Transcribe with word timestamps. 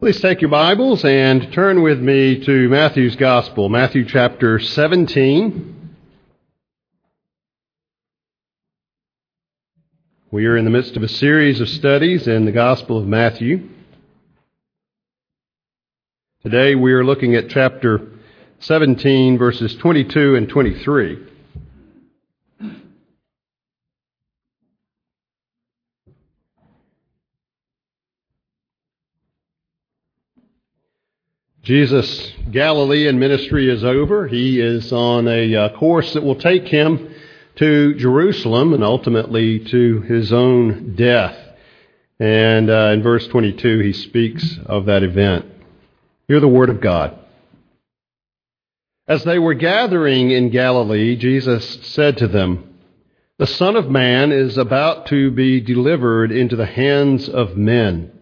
Please 0.00 0.18
take 0.18 0.40
your 0.40 0.48
Bibles 0.48 1.04
and 1.04 1.52
turn 1.52 1.82
with 1.82 2.00
me 2.00 2.42
to 2.46 2.70
Matthew's 2.70 3.16
Gospel, 3.16 3.68
Matthew 3.68 4.06
chapter 4.06 4.58
17. 4.58 5.90
We 10.30 10.46
are 10.46 10.56
in 10.56 10.64
the 10.64 10.70
midst 10.70 10.96
of 10.96 11.02
a 11.02 11.08
series 11.08 11.60
of 11.60 11.68
studies 11.68 12.26
in 12.26 12.46
the 12.46 12.50
Gospel 12.50 12.96
of 12.96 13.06
Matthew. 13.06 13.68
Today 16.44 16.74
we 16.74 16.94
are 16.94 17.04
looking 17.04 17.34
at 17.34 17.50
chapter 17.50 18.00
17, 18.60 19.36
verses 19.36 19.74
22 19.74 20.34
and 20.34 20.48
23. 20.48 21.26
Jesus' 31.62 32.32
Galilean 32.50 33.18
ministry 33.18 33.68
is 33.68 33.84
over. 33.84 34.26
He 34.26 34.60
is 34.60 34.92
on 34.92 35.28
a 35.28 35.54
uh, 35.54 35.68
course 35.76 36.14
that 36.14 36.22
will 36.22 36.36
take 36.36 36.66
him 36.66 37.14
to 37.56 37.94
Jerusalem 37.96 38.72
and 38.72 38.82
ultimately 38.82 39.58
to 39.66 40.00
his 40.00 40.32
own 40.32 40.94
death. 40.94 41.36
And 42.18 42.70
uh, 42.70 42.92
in 42.94 43.02
verse 43.02 43.26
22, 43.28 43.80
he 43.80 43.92
speaks 43.92 44.58
of 44.64 44.86
that 44.86 45.02
event. 45.02 45.46
Hear 46.28 46.40
the 46.40 46.48
word 46.48 46.70
of 46.70 46.80
God. 46.80 47.18
As 49.06 49.24
they 49.24 49.38
were 49.38 49.54
gathering 49.54 50.30
in 50.30 50.48
Galilee, 50.48 51.16
Jesus 51.16 51.78
said 51.82 52.16
to 52.18 52.28
them, 52.28 52.74
The 53.38 53.46
Son 53.46 53.76
of 53.76 53.90
Man 53.90 54.32
is 54.32 54.56
about 54.56 55.06
to 55.08 55.30
be 55.30 55.60
delivered 55.60 56.32
into 56.32 56.56
the 56.56 56.66
hands 56.66 57.28
of 57.28 57.56
men, 57.56 58.12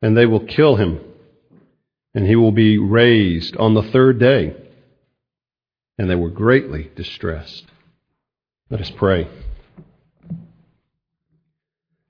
and 0.00 0.16
they 0.16 0.26
will 0.26 0.44
kill 0.44 0.76
him 0.76 1.00
and 2.18 2.26
he 2.26 2.34
will 2.34 2.50
be 2.50 2.78
raised 2.78 3.56
on 3.58 3.74
the 3.74 3.92
third 3.92 4.18
day. 4.18 4.52
And 5.98 6.10
they 6.10 6.16
were 6.16 6.30
greatly 6.30 6.90
distressed. 6.96 7.64
Let 8.70 8.80
us 8.80 8.90
pray. 8.90 9.28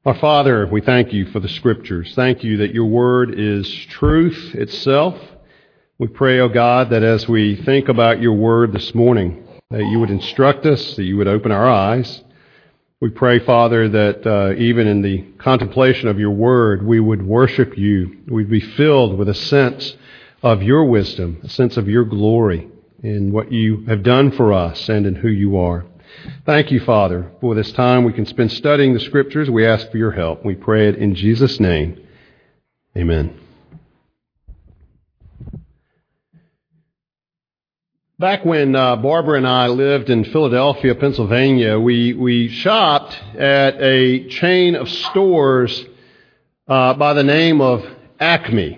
Our 0.07 0.15
Father, 0.15 0.67
we 0.67 0.81
thank 0.81 1.13
you 1.13 1.27
for 1.27 1.41
the 1.41 1.49
Scriptures. 1.51 2.15
Thank 2.15 2.43
you 2.43 2.57
that 2.57 2.73
your 2.73 2.87
Word 2.87 3.39
is 3.39 3.71
truth 3.91 4.55
itself. 4.55 5.15
We 5.99 6.07
pray, 6.07 6.39
O 6.39 6.45
oh 6.45 6.49
God, 6.49 6.89
that 6.89 7.03
as 7.03 7.29
we 7.29 7.57
think 7.57 7.91
about 7.91 8.19
your 8.19 8.33
Word 8.33 8.73
this 8.73 8.95
morning, 8.95 9.47
that 9.69 9.85
you 9.85 10.01
would 10.01 10.09
instruct 10.09 10.65
us, 10.65 10.97
that 10.97 11.05
you 11.05 11.19
would 11.19 11.29
open 11.29 11.53
our 11.53 11.69
eyes. 11.69 12.25
We 13.01 13.11
pray, 13.11 13.39
Father, 13.39 13.89
that 13.89 14.27
uh, 14.27 14.55
even 14.59 14.89
in 14.89 15.03
the 15.03 15.23
contemplation 15.39 16.09
of 16.09 16.19
your 16.19 16.33
Word, 16.33 16.85
we 16.85 16.99
would 16.99 17.25
worship 17.25 17.79
you. 17.79 18.19
We'd 18.27 18.51
be 18.51 18.59
filled 18.59 19.17
with 19.17 19.29
a 19.29 19.35
sense 19.35 19.97
of 20.43 20.65
your 20.65 20.85
wisdom, 20.85 21.41
a 21.45 21.49
sense 21.49 21.77
of 21.77 21.89
your 21.89 22.05
glory 22.05 22.69
in 23.05 23.31
what 23.31 23.53
you 23.53 23.85
have 23.87 24.03
done 24.03 24.33
for 24.33 24.53
us 24.53 24.89
and 24.89 25.07
in 25.07 25.15
who 25.15 25.29
you 25.29 25.59
are. 25.59 25.87
Thank 26.45 26.73
you, 26.73 26.81
Father, 26.81 27.31
for 27.41 27.55
this 27.55 27.71
time 27.71 28.03
we 28.03 28.13
can 28.13 28.27
spend 28.27 28.51
studying 28.51 28.95
the 28.95 29.01
Scriptures. 29.01 29.49
We 29.49 29.65
ask 29.65 29.89
for 29.93 29.99
your 29.99 30.13
help. 30.13 30.45
We 30.45 30.57
pray 30.57 30.89
it 30.89 30.97
in 30.97 31.15
Jesus' 31.15 31.61
name. 31.61 32.05
Amen. 32.97 33.48
Back 38.21 38.45
when 38.45 38.75
uh, 38.75 38.97
Barbara 38.97 39.37
and 39.39 39.47
I 39.47 39.69
lived 39.69 40.11
in 40.11 40.25
Philadelphia, 40.25 40.93
Pennsylvania, 40.97 41.79
we, 41.79 42.15
we 42.15 42.49
shopped 42.49 43.17
at 43.37 43.81
a 43.81 44.27
chain 44.29 44.75
of 44.75 44.89
stores 44.89 45.87
uh, 46.67 46.95
by 46.95 47.15
the 47.15 47.23
name 47.23 47.61
of 47.61 47.85
Acme. 48.19 48.77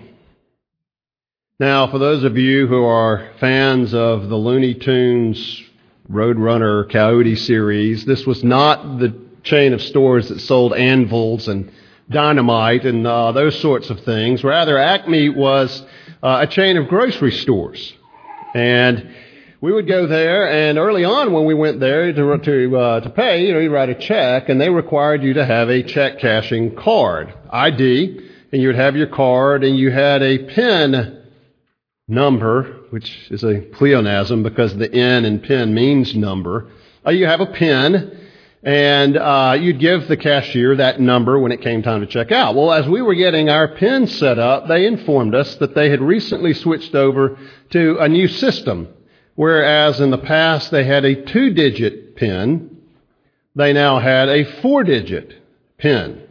Now, 1.59 1.89
for 1.89 1.97
those 1.97 2.23
of 2.23 2.37
you 2.37 2.67
who 2.67 2.83
are 2.83 3.31
fans 3.39 3.95
of 3.95 4.29
the 4.29 4.35
Looney 4.35 4.75
Tunes 4.75 5.63
Roadrunner 6.07 6.87
Coyote 6.91 7.35
series, 7.35 8.05
this 8.05 8.27
was 8.27 8.43
not 8.43 8.99
the 8.99 9.19
chain 9.41 9.73
of 9.73 9.81
stores 9.81 10.29
that 10.29 10.39
sold 10.41 10.75
anvils 10.75 11.47
and 11.47 11.71
dynamite 12.11 12.85
and 12.85 13.07
uh, 13.07 13.31
those 13.31 13.59
sorts 13.59 13.89
of 13.89 14.01
things. 14.01 14.43
Rather, 14.43 14.77
Acme 14.77 15.29
was 15.29 15.81
uh, 16.21 16.45
a 16.47 16.47
chain 16.47 16.77
of 16.77 16.87
grocery 16.87 17.31
stores. 17.31 17.91
And 18.53 19.15
we 19.61 19.71
would 19.71 19.87
go 19.87 20.07
there, 20.07 20.51
and 20.51 20.79
early 20.79 21.05
on 21.05 21.31
when 21.31 21.45
we 21.45 21.53
went 21.53 21.79
there 21.79 22.11
to, 22.11 22.37
to, 22.39 22.77
uh, 22.77 22.99
to 22.99 23.09
pay, 23.11 23.45
you 23.45 23.53
know, 23.53 23.59
you 23.59 23.69
write 23.69 23.89
a 23.89 23.95
check, 23.95 24.49
and 24.49 24.59
they 24.59 24.71
required 24.71 25.21
you 25.21 25.33
to 25.35 25.45
have 25.45 25.69
a 25.69 25.83
check 25.83 26.17
cashing 26.17 26.75
card, 26.75 27.31
ID, 27.51 28.27
and 28.51 28.59
you 28.59 28.69
would 28.69 28.75
have 28.75 28.95
your 28.95 29.07
card, 29.07 29.63
and 29.63 29.77
you 29.77 29.91
had 29.91 30.23
a 30.23 30.39
PIN 30.39 31.25
number, 32.07 32.63
which 32.89 33.29
is 33.29 33.43
a 33.43 33.61
pleonasm 33.61 34.41
because 34.41 34.75
the 34.75 34.91
N 34.91 35.25
in 35.25 35.39
PIN 35.39 35.75
means 35.75 36.15
number. 36.15 36.71
Uh, 37.05 37.11
you 37.11 37.27
have 37.27 37.39
a 37.39 37.45
PIN, 37.45 38.17
and 38.63 39.15
uh, 39.15 39.55
you'd 39.59 39.79
give 39.79 40.07
the 40.07 40.17
cashier 40.17 40.75
that 40.77 40.99
number 40.99 41.37
when 41.37 41.51
it 41.51 41.61
came 41.61 41.83
time 41.83 42.01
to 42.01 42.07
check 42.07 42.31
out. 42.31 42.55
Well, 42.55 42.73
as 42.73 42.89
we 42.89 43.03
were 43.03 43.15
getting 43.15 43.49
our 43.49 43.67
PIN 43.67 44.07
set 44.07 44.39
up, 44.39 44.67
they 44.67 44.87
informed 44.87 45.35
us 45.35 45.53
that 45.57 45.75
they 45.75 45.91
had 45.91 46.01
recently 46.01 46.55
switched 46.55 46.95
over 46.95 47.37
to 47.69 47.99
a 47.99 48.09
new 48.09 48.27
system. 48.27 48.87
Whereas 49.41 49.99
in 49.99 50.11
the 50.11 50.19
past 50.19 50.69
they 50.69 50.83
had 50.83 51.03
a 51.03 51.25
two 51.25 51.49
digit 51.49 52.15
PIN, 52.15 52.77
they 53.55 53.73
now 53.73 53.97
had 53.97 54.29
a 54.29 54.43
four 54.61 54.83
digit 54.83 55.33
PIN. 55.79 56.21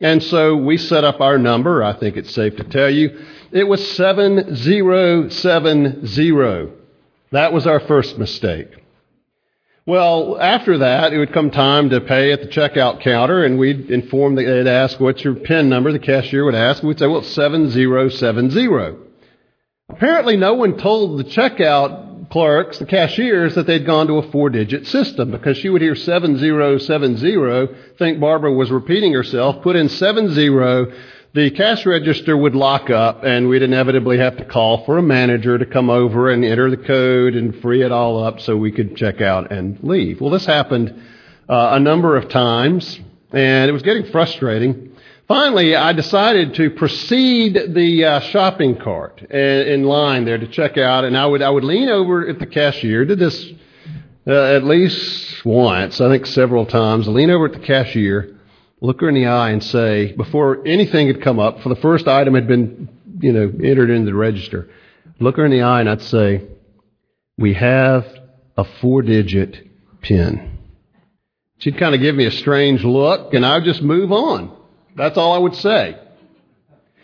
And 0.00 0.22
so 0.22 0.56
we 0.56 0.78
set 0.78 1.04
up 1.04 1.20
our 1.20 1.36
number, 1.36 1.84
I 1.84 1.92
think 1.92 2.16
it's 2.16 2.32
safe 2.32 2.56
to 2.56 2.64
tell 2.64 2.88
you, 2.88 3.22
it 3.52 3.64
was 3.64 3.86
7070. 3.90 6.72
That 7.32 7.52
was 7.52 7.66
our 7.66 7.80
first 7.80 8.16
mistake. 8.16 8.70
Well, 9.84 10.40
after 10.40 10.78
that, 10.78 11.12
it 11.12 11.18
would 11.18 11.34
come 11.34 11.50
time 11.50 11.90
to 11.90 12.00
pay 12.00 12.32
at 12.32 12.40
the 12.40 12.48
checkout 12.48 13.02
counter, 13.02 13.44
and 13.44 13.58
we'd 13.58 13.90
inform, 13.90 14.36
they'd 14.36 14.66
ask, 14.66 14.98
what's 14.98 15.22
your 15.22 15.34
PIN 15.34 15.68
number? 15.68 15.92
The 15.92 15.98
cashier 15.98 16.46
would 16.46 16.54
ask, 16.54 16.82
we'd 16.82 16.98
say, 16.98 17.08
well, 17.08 17.22
7070. 17.22 18.68
Apparently, 19.88 20.36
no 20.38 20.54
one 20.54 20.78
told 20.78 21.18
the 21.18 21.24
checkout 21.24 22.05
clerks, 22.36 22.78
the 22.78 22.84
cashiers, 22.84 23.54
that 23.54 23.66
they'd 23.66 23.86
gone 23.86 24.06
to 24.06 24.18
a 24.18 24.30
four 24.30 24.50
digit 24.50 24.86
system 24.86 25.30
because 25.30 25.56
she 25.56 25.70
would 25.70 25.80
hear 25.80 25.94
7070, 25.94 27.96
think 27.96 28.20
Barbara 28.20 28.52
was 28.52 28.70
repeating 28.70 29.14
herself, 29.14 29.62
put 29.62 29.74
in 29.74 29.88
70, 29.88 30.34
the 31.32 31.50
cash 31.56 31.86
register 31.86 32.36
would 32.36 32.54
lock 32.54 32.90
up 32.90 33.24
and 33.24 33.48
we'd 33.48 33.62
inevitably 33.62 34.18
have 34.18 34.36
to 34.36 34.44
call 34.44 34.84
for 34.84 34.98
a 34.98 35.02
manager 35.02 35.56
to 35.56 35.64
come 35.64 35.88
over 35.88 36.30
and 36.30 36.44
enter 36.44 36.68
the 36.68 36.76
code 36.76 37.34
and 37.34 37.58
free 37.62 37.82
it 37.82 37.90
all 37.90 38.22
up 38.22 38.38
so 38.40 38.54
we 38.54 38.70
could 38.70 38.96
check 38.96 39.22
out 39.22 39.50
and 39.50 39.82
leave. 39.82 40.20
Well, 40.20 40.28
this 40.28 40.44
happened 40.44 40.90
uh, 41.48 41.70
a 41.72 41.80
number 41.80 42.18
of 42.18 42.28
times 42.28 43.00
and 43.32 43.70
it 43.70 43.72
was 43.72 43.82
getting 43.82 44.12
frustrating. 44.12 44.94
Finally, 45.28 45.74
I 45.74 45.92
decided 45.92 46.54
to 46.54 46.70
precede 46.70 47.74
the 47.74 48.04
uh, 48.04 48.20
shopping 48.20 48.76
cart 48.76 49.22
in 49.22 49.82
line 49.82 50.24
there 50.24 50.38
to 50.38 50.46
check 50.46 50.78
out, 50.78 51.04
and 51.04 51.16
I 51.16 51.26
would 51.26 51.42
I 51.42 51.50
would 51.50 51.64
lean 51.64 51.88
over 51.88 52.28
at 52.28 52.38
the 52.38 52.46
cashier. 52.46 53.04
Did 53.04 53.18
this 53.18 53.44
uh, 54.26 54.32
at 54.32 54.64
least 54.64 55.44
once, 55.44 56.00
I 56.00 56.08
think 56.08 56.26
several 56.26 56.66
times. 56.66 57.06
Lean 57.06 57.30
over 57.30 57.46
at 57.46 57.52
the 57.52 57.66
cashier, 57.66 58.36
look 58.80 59.00
her 59.00 59.08
in 59.08 59.14
the 59.14 59.26
eye 59.26 59.50
and 59.50 59.62
say, 59.62 60.12
before 60.12 60.66
anything 60.66 61.06
had 61.06 61.22
come 61.22 61.38
up, 61.38 61.60
for 61.60 61.68
the 61.68 61.76
first 61.76 62.08
item 62.08 62.34
had 62.34 62.48
been, 62.48 62.88
you 63.20 63.32
know, 63.32 63.52
entered 63.64 63.90
into 63.90 64.06
the 64.06 64.16
register, 64.16 64.68
look 65.20 65.36
her 65.36 65.44
in 65.44 65.52
the 65.52 65.62
eye 65.62 65.80
and 65.80 65.88
I'd 65.88 66.02
say, 66.02 66.42
we 67.38 67.54
have 67.54 68.06
a 68.56 68.64
four 68.80 69.02
digit 69.02 69.68
PIN. 70.02 70.58
She'd 71.58 71.78
kind 71.78 71.94
of 71.94 72.00
give 72.00 72.14
me 72.14 72.26
a 72.26 72.30
strange 72.30 72.84
look 72.84 73.32
and 73.32 73.44
I 73.46 73.56
would 73.56 73.64
just 73.64 73.82
move 73.82 74.12
on. 74.12 74.55
That's 74.96 75.18
all 75.18 75.32
I 75.32 75.38
would 75.38 75.54
say. 75.54 75.98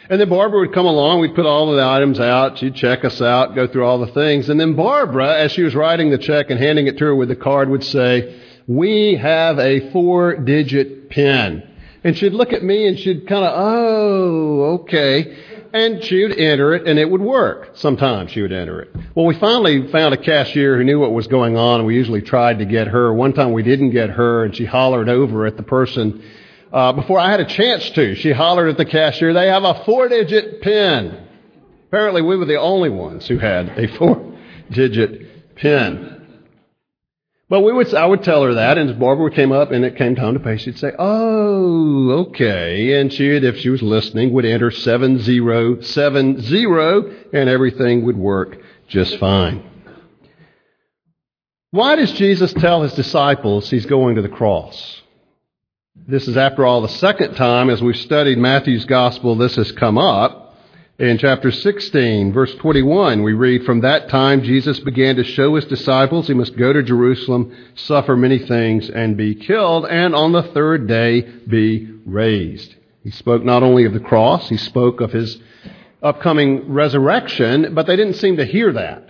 And 0.09 0.21
then 0.21 0.29
Barbara 0.29 0.61
would 0.61 0.75
come 0.75 0.87
along, 0.87 1.21
we'd 1.21 1.35
put 1.35 1.47
all 1.47 1.71
of 1.71 1.77
the 1.77 1.85
items 1.85 2.19
out, 2.19 2.59
she'd 2.59 2.75
check 2.75 3.05
us 3.05 3.23
out, 3.23 3.55
go 3.55 3.69
through 3.69 3.87
all 3.87 3.99
the 3.99 4.12
things, 4.12 4.49
and 4.49 4.59
then 4.59 4.75
Barbara, 4.75 5.39
as 5.39 5.53
she 5.53 5.62
was 5.62 5.75
writing 5.75 6.11
the 6.11 6.19
check 6.19 6.50
and 6.50 6.59
handing 6.59 6.89
it 6.89 6.99
to 6.99 7.05
her 7.05 7.15
with 7.15 7.29
the 7.29 7.37
card, 7.37 7.69
would 7.69 7.85
say, 7.85 8.41
we 8.67 9.17
have 9.17 9.59
a 9.59 9.91
four 9.91 10.37
digit 10.37 11.09
PIN. 11.09 11.69
And 12.05 12.17
she'd 12.17 12.33
look 12.33 12.53
at 12.53 12.65
me 12.65 12.89
and 12.89 12.99
she'd 12.99 13.29
kind 13.29 13.44
of, 13.44 13.53
oh, 13.55 14.62
okay. 14.83 15.37
and 15.73 16.03
she 16.03 16.23
would 16.23 16.37
enter 16.37 16.75
it 16.75 16.87
and 16.87 16.99
it 16.99 17.09
would 17.09 17.21
work. 17.21 17.71
Sometimes 17.75 18.33
she 18.33 18.43
would 18.43 18.53
enter 18.53 18.81
it. 18.83 18.91
Well, 19.15 19.27
we 19.27 19.39
finally 19.39 19.91
found 19.91 20.15
a 20.15 20.17
cashier 20.17 20.77
who 20.77 20.85
knew 20.85 20.99
what 20.99 21.12
was 21.12 21.29
going 21.29 21.56
on 21.56 21.81
and 21.81 21.87
we 21.87 21.94
usually 21.94 22.23
tried 22.23 22.59
to 22.59 22.65
get 22.65 22.89
her. 22.89 23.15
One 23.15 23.33
time 23.33 23.53
we 23.53 23.62
didn't 23.62 23.91
get 23.91 24.11
her 24.11 24.44
and 24.44 24.55
she 24.55 24.65
hollered 24.65 25.09
over 25.09 25.47
at 25.47 25.56
the 25.56 25.62
person 25.62 26.23
uh, 26.73 26.93
before 26.93 27.19
I 27.19 27.31
had 27.31 27.41
a 27.41 27.45
chance 27.45 27.89
to. 27.91 28.15
She 28.15 28.33
hollered 28.33 28.71
at 28.71 28.77
the 28.79 28.85
cashier, 28.85 29.33
they 29.33 29.49
have 29.49 29.65
a 29.65 29.85
four 29.85 30.09
digit 30.09 30.63
PIN. 30.63 31.29
Apparently 31.89 32.23
we 32.23 32.37
were 32.37 32.47
the 32.47 32.59
only 32.59 32.91
ones 32.91 33.27
who 33.29 33.39
had 33.39 33.79
a 33.79 33.87
four 33.99 34.35
digit 34.71 35.57
PIN. 35.57 36.09
But 37.51 37.61
we 37.61 37.73
would, 37.75 37.93
I 37.93 38.07
would 38.07 38.23
tell 38.23 38.45
her 38.45 38.55
that, 38.55 38.79
and 38.79 38.89
as 38.89 38.97
Barbara 38.97 39.31
came 39.31 39.53
up 39.53 39.73
and 39.73 39.85
it 39.85 39.97
came 39.97 40.17
time 40.17 40.33
to 40.33 40.41
pay, 40.41 40.57
she'd 40.57 40.79
say, 40.79 40.93
"Oh, 40.99 42.25
okay," 42.29 42.99
and 42.99 43.13
she, 43.13 43.29
if 43.29 43.59
she 43.59 43.69
was 43.69 43.83
listening, 43.83 44.33
would 44.33 44.47
enter 44.47 44.71
seven 44.71 45.19
zero 45.19 45.83
seven 45.83 46.41
zero, 46.41 47.15
and 47.31 47.51
everything 47.51 48.07
would 48.07 48.17
work 48.17 48.57
just 48.89 49.19
fine. 49.19 49.63
Why 51.73 51.97
does 51.97 52.13
Jesus 52.13 52.55
tell 52.55 52.81
his 52.81 52.95
disciples 52.95 53.69
he's 53.69 53.85
going 53.85 54.15
to 54.15 54.23
the 54.23 54.31
cross? 54.31 55.02
This 55.94 56.27
is, 56.27 56.37
after 56.37 56.67
all, 56.67 56.81
the 56.81 56.89
second 56.89 57.35
time 57.35 57.71
as 57.71 57.83
we've 57.83 57.97
studied 57.97 58.39
Matthew's 58.39 58.87
gospel 58.87 59.37
this 59.37 59.56
has 59.56 59.71
come 59.73 59.99
up. 59.99 60.56
In 60.99 61.17
chapter 61.19 61.53
16, 61.53 62.33
verse 62.33 62.55
21, 62.56 63.23
we 63.23 63.35
read, 63.35 63.65
From 63.65 63.83
that 63.83 64.09
time 64.09 64.43
Jesus 64.43 64.81
began 64.81 65.17
to 65.17 65.25
show 65.25 65.55
his 65.55 65.67
disciples 65.67 66.27
he 66.27 66.35
must 66.35 66.56
go 66.56 66.73
to 66.73 66.83
Jerusalem, 66.83 67.55
suffer 67.75 68.17
many 68.17 68.39
things, 68.39 68.91
and 68.91 69.17
be 69.17 69.35
killed, 69.35 69.87
and 69.87 70.15
on 70.15 70.33
the 70.33 70.43
third 70.43 70.89
day 70.89 71.21
be 71.21 71.89
raised. 72.05 72.75
He 73.05 73.11
spoke 73.11 73.44
not 73.44 73.62
only 73.62 73.85
of 73.85 73.93
the 73.93 74.00
cross, 74.00 74.49
he 74.49 74.56
spoke 74.56 75.00
of 75.00 75.12
his 75.12 75.39
upcoming 76.03 76.73
resurrection, 76.73 77.75
but 77.75 77.87
they 77.87 77.97
didn't 77.97 78.15
seem 78.15 78.39
to 78.39 78.44
hear 78.44 78.73
that. 78.73 79.09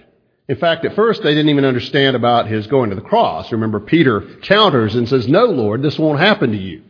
In 0.49 0.57
fact, 0.57 0.85
at 0.85 0.95
first 0.95 1.23
they 1.23 1.35
didn't 1.35 1.51
even 1.51 1.65
understand 1.65 2.17
about 2.17 2.49
his 2.49 2.67
going 2.67 2.91
to 2.91 2.97
the 2.97 3.03
cross. 3.03 3.53
Remember, 3.53 3.81
Peter 3.81 4.21
counters 4.43 4.95
and 4.95 5.09
says, 5.09 5.29
No, 5.29 5.45
Lord, 5.45 5.83
this 5.83 5.99
won't 5.99 6.21
happen 6.21 6.51
to 6.53 6.59
you. 6.59 6.83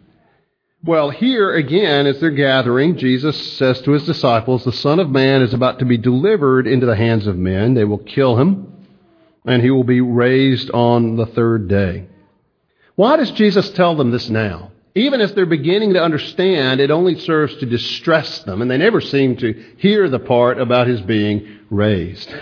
Well, 0.84 1.10
here 1.10 1.54
again, 1.54 2.06
as 2.06 2.18
they're 2.18 2.30
gathering, 2.30 2.96
Jesus 2.96 3.56
says 3.56 3.80
to 3.82 3.92
his 3.92 4.04
disciples, 4.04 4.64
The 4.64 4.72
Son 4.72 4.98
of 4.98 5.10
Man 5.10 5.42
is 5.42 5.54
about 5.54 5.78
to 5.78 5.84
be 5.84 5.96
delivered 5.96 6.66
into 6.66 6.86
the 6.86 6.96
hands 6.96 7.28
of 7.28 7.38
men. 7.38 7.74
They 7.74 7.84
will 7.84 7.98
kill 7.98 8.36
him, 8.36 8.86
and 9.44 9.62
he 9.62 9.70
will 9.70 9.84
be 9.84 10.00
raised 10.00 10.70
on 10.70 11.16
the 11.16 11.26
third 11.26 11.68
day. 11.68 12.06
Why 12.96 13.16
does 13.16 13.30
Jesus 13.30 13.70
tell 13.70 13.94
them 13.94 14.10
this 14.10 14.28
now? 14.28 14.72
Even 14.94 15.20
as 15.20 15.32
they're 15.34 15.46
beginning 15.46 15.94
to 15.94 16.02
understand, 16.02 16.80
it 16.80 16.90
only 16.90 17.18
serves 17.18 17.54
to 17.56 17.66
distress 17.66 18.40
them, 18.40 18.60
and 18.60 18.70
they 18.70 18.76
never 18.76 19.00
seem 19.00 19.36
to 19.36 19.74
hear 19.76 20.08
the 20.08 20.18
part 20.18 20.60
about 20.60 20.88
his 20.88 21.00
being 21.00 21.60
raised. 21.70 22.34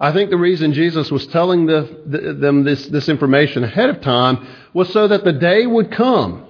I 0.00 0.12
think 0.12 0.30
the 0.30 0.36
reason 0.36 0.72
Jesus 0.72 1.10
was 1.10 1.26
telling 1.28 1.66
the, 1.66 2.02
the, 2.06 2.34
them 2.34 2.64
this, 2.64 2.86
this 2.88 3.08
information 3.08 3.64
ahead 3.64 3.90
of 3.90 4.00
time 4.00 4.46
was 4.72 4.92
so 4.92 5.08
that 5.08 5.24
the 5.24 5.32
day 5.32 5.66
would 5.66 5.92
come 5.92 6.44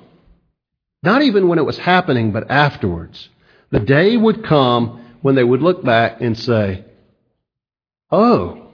not 1.05 1.20
even 1.20 1.49
when 1.49 1.58
it 1.58 1.67
was 1.67 1.76
happening, 1.76 2.32
but 2.32 2.50
afterwards. 2.50 3.29
The 3.70 3.81
day 3.81 4.17
would 4.17 4.43
come 4.43 5.05
when 5.20 5.35
they 5.35 5.44
would 5.44 5.61
look 5.61 5.85
back 5.85 6.23
and 6.23 6.37
say, 6.37 6.82
Oh, 8.11 8.70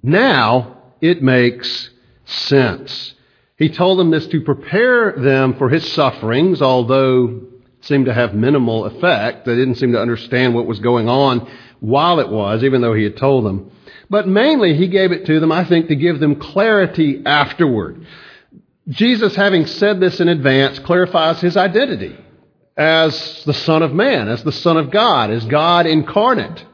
now 0.00 0.82
it 1.00 1.22
makes 1.22 1.90
sense. 2.24 3.14
He 3.56 3.68
told 3.68 3.98
them 3.98 4.12
this 4.12 4.28
to 4.28 4.42
prepare 4.42 5.12
them 5.12 5.54
for 5.54 5.68
his 5.68 5.90
sufferings, 5.92 6.62
although 6.62 7.40
seemed 7.80 8.06
to 8.06 8.14
have 8.14 8.32
minimal 8.32 8.84
effect. 8.84 9.44
They 9.44 9.56
didn't 9.56 9.74
seem 9.74 9.92
to 9.92 10.00
understand 10.00 10.54
what 10.54 10.66
was 10.66 10.78
going 10.78 11.08
on 11.08 11.50
while 11.84 12.18
it 12.18 12.28
was, 12.28 12.64
even 12.64 12.80
though 12.80 12.94
he 12.94 13.04
had 13.04 13.16
told 13.16 13.44
them. 13.44 13.70
But 14.08 14.26
mainly, 14.26 14.74
he 14.74 14.88
gave 14.88 15.12
it 15.12 15.26
to 15.26 15.38
them, 15.38 15.52
I 15.52 15.64
think, 15.64 15.88
to 15.88 15.96
give 15.96 16.18
them 16.18 16.36
clarity 16.36 17.22
afterward. 17.24 18.06
Jesus, 18.88 19.34
having 19.36 19.66
said 19.66 20.00
this 20.00 20.20
in 20.20 20.28
advance, 20.28 20.78
clarifies 20.78 21.40
his 21.40 21.56
identity 21.56 22.16
as 22.76 23.44
the 23.44 23.54
Son 23.54 23.82
of 23.82 23.92
Man, 23.92 24.28
as 24.28 24.42
the 24.42 24.52
Son 24.52 24.76
of 24.76 24.90
God, 24.90 25.30
as 25.30 25.44
God 25.44 25.86
incarnate. 25.86 26.64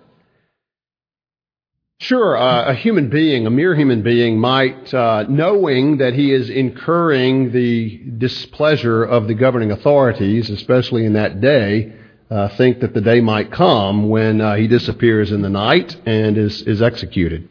Sure, 2.00 2.36
uh, 2.36 2.70
a 2.70 2.74
human 2.74 3.10
being, 3.10 3.46
a 3.46 3.50
mere 3.50 3.74
human 3.74 4.02
being, 4.02 4.38
might, 4.38 4.94
uh, 4.94 5.24
knowing 5.28 5.98
that 5.98 6.14
he 6.14 6.32
is 6.32 6.48
incurring 6.48 7.52
the 7.52 7.98
displeasure 8.16 9.04
of 9.04 9.28
the 9.28 9.34
governing 9.34 9.70
authorities, 9.70 10.48
especially 10.48 11.04
in 11.04 11.12
that 11.12 11.40
day, 11.40 11.99
uh, 12.30 12.48
think 12.56 12.80
that 12.80 12.94
the 12.94 13.00
day 13.00 13.20
might 13.20 13.50
come 13.50 14.08
when 14.08 14.40
uh, 14.40 14.54
he 14.54 14.68
disappears 14.68 15.32
in 15.32 15.42
the 15.42 15.50
night 15.50 15.96
and 16.06 16.38
is, 16.38 16.62
is 16.62 16.80
executed. 16.80 17.48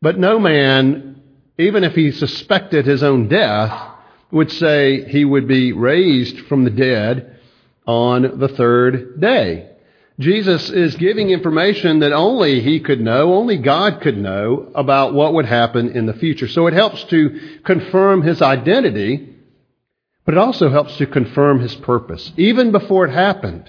But 0.00 0.18
no 0.18 0.38
man 0.38 1.10
even 1.60 1.84
if 1.84 1.94
he 1.94 2.10
suspected 2.10 2.86
his 2.86 3.02
own 3.02 3.28
death, 3.28 3.88
would 4.30 4.50
say 4.50 5.08
he 5.08 5.24
would 5.24 5.46
be 5.46 5.72
raised 5.72 6.38
from 6.46 6.64
the 6.64 6.70
dead 6.70 7.38
on 7.86 8.38
the 8.38 8.48
third 8.48 9.20
day. 9.20 9.68
Jesus 10.18 10.70
is 10.70 10.94
giving 10.96 11.30
information 11.30 12.00
that 12.00 12.12
only 12.12 12.60
he 12.60 12.80
could 12.80 13.00
know, 13.00 13.34
only 13.34 13.56
God 13.56 14.00
could 14.00 14.16
know 14.16 14.70
about 14.74 15.14
what 15.14 15.34
would 15.34 15.46
happen 15.46 15.90
in 15.90 16.06
the 16.06 16.14
future. 16.14 16.46
So 16.46 16.66
it 16.66 16.74
helps 16.74 17.02
to 17.04 17.60
confirm 17.64 18.22
his 18.22 18.40
identity, 18.40 19.34
but 20.30 20.36
it 20.36 20.46
also 20.46 20.70
helps 20.70 20.96
to 20.96 21.06
confirm 21.06 21.58
his 21.58 21.74
purpose. 21.74 22.32
Even 22.36 22.70
before 22.70 23.04
it 23.04 23.10
happened, 23.10 23.68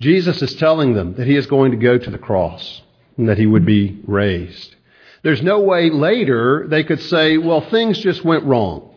Jesus 0.00 0.40
is 0.40 0.54
telling 0.54 0.94
them 0.94 1.14
that 1.14 1.26
he 1.26 1.34
is 1.34 1.48
going 1.48 1.72
to 1.72 1.76
go 1.76 1.98
to 1.98 2.10
the 2.12 2.16
cross 2.16 2.80
and 3.16 3.28
that 3.28 3.36
he 3.36 3.44
would 3.44 3.66
be 3.66 4.00
raised. 4.06 4.76
There's 5.24 5.42
no 5.42 5.58
way 5.62 5.90
later 5.90 6.68
they 6.68 6.84
could 6.84 7.02
say, 7.02 7.38
well, 7.38 7.60
things 7.60 7.98
just 7.98 8.24
went 8.24 8.44
wrong. 8.44 8.94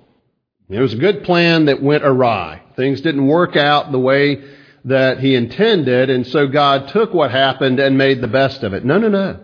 It 0.69 0.79
was 0.79 0.93
a 0.93 0.97
good 0.97 1.23
plan 1.23 1.65
that 1.65 1.81
went 1.81 2.03
awry. 2.03 2.61
Things 2.75 3.01
didn't 3.01 3.25
work 3.25 3.55
out 3.55 3.91
the 3.91 3.97
way 3.97 4.43
that 4.85 5.19
he 5.21 5.33
intended, 5.33 6.11
and 6.11 6.27
so 6.27 6.45
God 6.45 6.89
took 6.89 7.11
what 7.11 7.31
happened 7.31 7.79
and 7.79 7.97
made 7.97 8.21
the 8.21 8.27
best 8.27 8.61
of 8.61 8.73
it. 8.73 8.85
No, 8.85 8.99
no, 8.99 9.09
no. 9.09 9.39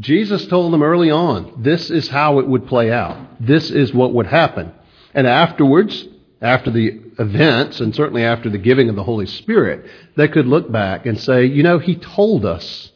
Jesus 0.00 0.46
told 0.48 0.70
them 0.70 0.82
early 0.82 1.10
on, 1.10 1.62
this 1.62 1.88
is 1.88 2.08
how 2.08 2.40
it 2.40 2.46
would 2.46 2.66
play 2.66 2.92
out. 2.92 3.16
This 3.40 3.70
is 3.70 3.94
what 3.94 4.12
would 4.12 4.26
happen. 4.26 4.74
And 5.14 5.26
afterwards, 5.26 6.06
after 6.42 6.70
the 6.70 7.00
events, 7.18 7.80
and 7.80 7.94
certainly 7.94 8.24
after 8.24 8.50
the 8.50 8.58
giving 8.58 8.88
of 8.88 8.96
the 8.96 9.04
Holy 9.04 9.26
Spirit, 9.26 9.86
they 10.16 10.28
could 10.28 10.46
look 10.46 10.70
back 10.70 11.06
and 11.06 11.18
say, 11.18 11.46
you 11.46 11.62
know, 11.62 11.78
he 11.78 11.96
told 11.96 12.44
us 12.44 12.90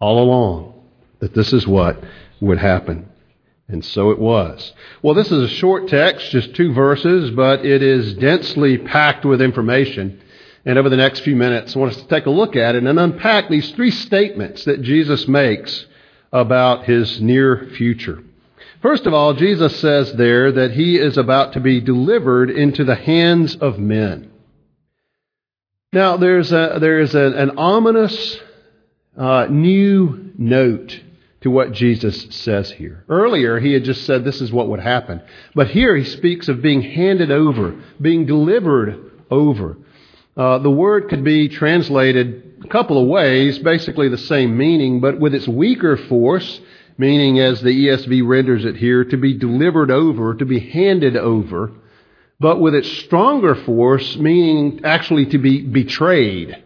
all 0.00 0.22
along 0.22 0.74
that 1.20 1.34
this 1.34 1.52
is 1.52 1.66
what 1.66 2.02
would 2.40 2.58
happen. 2.58 3.08
And 3.68 3.84
so 3.84 4.10
it 4.10 4.18
was. 4.18 4.72
Well, 5.02 5.14
this 5.14 5.32
is 5.32 5.42
a 5.42 5.54
short 5.54 5.88
text, 5.88 6.30
just 6.30 6.54
two 6.54 6.72
verses, 6.72 7.30
but 7.30 7.64
it 7.64 7.82
is 7.82 8.14
densely 8.14 8.76
packed 8.76 9.24
with 9.24 9.40
information. 9.40 10.20
And 10.66 10.78
over 10.78 10.88
the 10.88 10.96
next 10.96 11.20
few 11.20 11.36
minutes, 11.36 11.74
I 11.74 11.78
want 11.78 11.92
us 11.92 12.02
to 12.02 12.08
take 12.08 12.26
a 12.26 12.30
look 12.30 12.56
at 12.56 12.74
it 12.74 12.84
and 12.84 12.98
unpack 12.98 13.48
these 13.48 13.70
three 13.72 13.90
statements 13.90 14.64
that 14.64 14.82
Jesus 14.82 15.28
makes 15.28 15.86
about 16.32 16.84
his 16.84 17.20
near 17.20 17.68
future. 17.76 18.22
First 18.84 19.06
of 19.06 19.14
all, 19.14 19.32
Jesus 19.32 19.80
says 19.80 20.12
there 20.12 20.52
that 20.52 20.72
he 20.72 20.98
is 20.98 21.16
about 21.16 21.54
to 21.54 21.60
be 21.60 21.80
delivered 21.80 22.50
into 22.50 22.84
the 22.84 22.94
hands 22.94 23.56
of 23.56 23.78
men. 23.78 24.30
Now, 25.90 26.18
there's, 26.18 26.52
a, 26.52 26.76
there 26.82 27.00
is 27.00 27.14
a, 27.14 27.32
an 27.32 27.56
ominous 27.56 28.38
uh, 29.16 29.46
new 29.48 30.32
note 30.36 31.00
to 31.40 31.50
what 31.50 31.72
Jesus 31.72 32.26
says 32.36 32.70
here. 32.72 33.06
Earlier, 33.08 33.58
he 33.58 33.72
had 33.72 33.84
just 33.84 34.04
said 34.04 34.22
this 34.22 34.42
is 34.42 34.52
what 34.52 34.68
would 34.68 34.80
happen. 34.80 35.22
But 35.54 35.68
here 35.68 35.96
he 35.96 36.04
speaks 36.04 36.48
of 36.48 36.60
being 36.60 36.82
handed 36.82 37.30
over, 37.30 37.82
being 38.02 38.26
delivered 38.26 39.12
over. 39.30 39.78
Uh, 40.36 40.58
the 40.58 40.70
word 40.70 41.08
could 41.08 41.24
be 41.24 41.48
translated 41.48 42.58
a 42.62 42.68
couple 42.68 43.00
of 43.00 43.08
ways, 43.08 43.58
basically 43.60 44.10
the 44.10 44.18
same 44.18 44.58
meaning, 44.58 45.00
but 45.00 45.18
with 45.18 45.34
its 45.34 45.48
weaker 45.48 45.96
force, 45.96 46.60
meaning 46.96 47.40
as 47.40 47.60
the 47.60 47.86
ESV 47.86 48.26
renders 48.26 48.64
it 48.64 48.76
here, 48.76 49.04
to 49.04 49.16
be 49.16 49.34
delivered 49.34 49.90
over, 49.90 50.34
to 50.34 50.44
be 50.44 50.60
handed 50.60 51.16
over, 51.16 51.72
but 52.40 52.60
with 52.60 52.74
its 52.74 52.90
stronger 53.04 53.54
force, 53.54 54.16
meaning 54.16 54.80
actually 54.84 55.26
to 55.26 55.38
be 55.38 55.62
betrayed. 55.62 56.62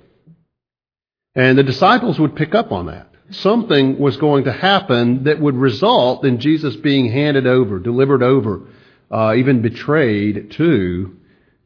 And 1.34 1.56
the 1.56 1.62
disciples 1.62 2.18
would 2.18 2.36
pick 2.36 2.54
up 2.54 2.72
on 2.72 2.86
that 2.86 3.08
something 3.30 3.98
was 3.98 4.16
going 4.16 4.44
to 4.44 4.52
happen 4.52 5.24
that 5.24 5.40
would 5.40 5.56
result 5.56 6.24
in 6.24 6.40
Jesus 6.40 6.76
being 6.76 7.10
handed 7.10 7.46
over, 7.46 7.78
delivered 7.78 8.22
over, 8.22 8.62
uh, 9.10 9.34
even 9.34 9.62
betrayed 9.62 10.52
to 10.52 11.16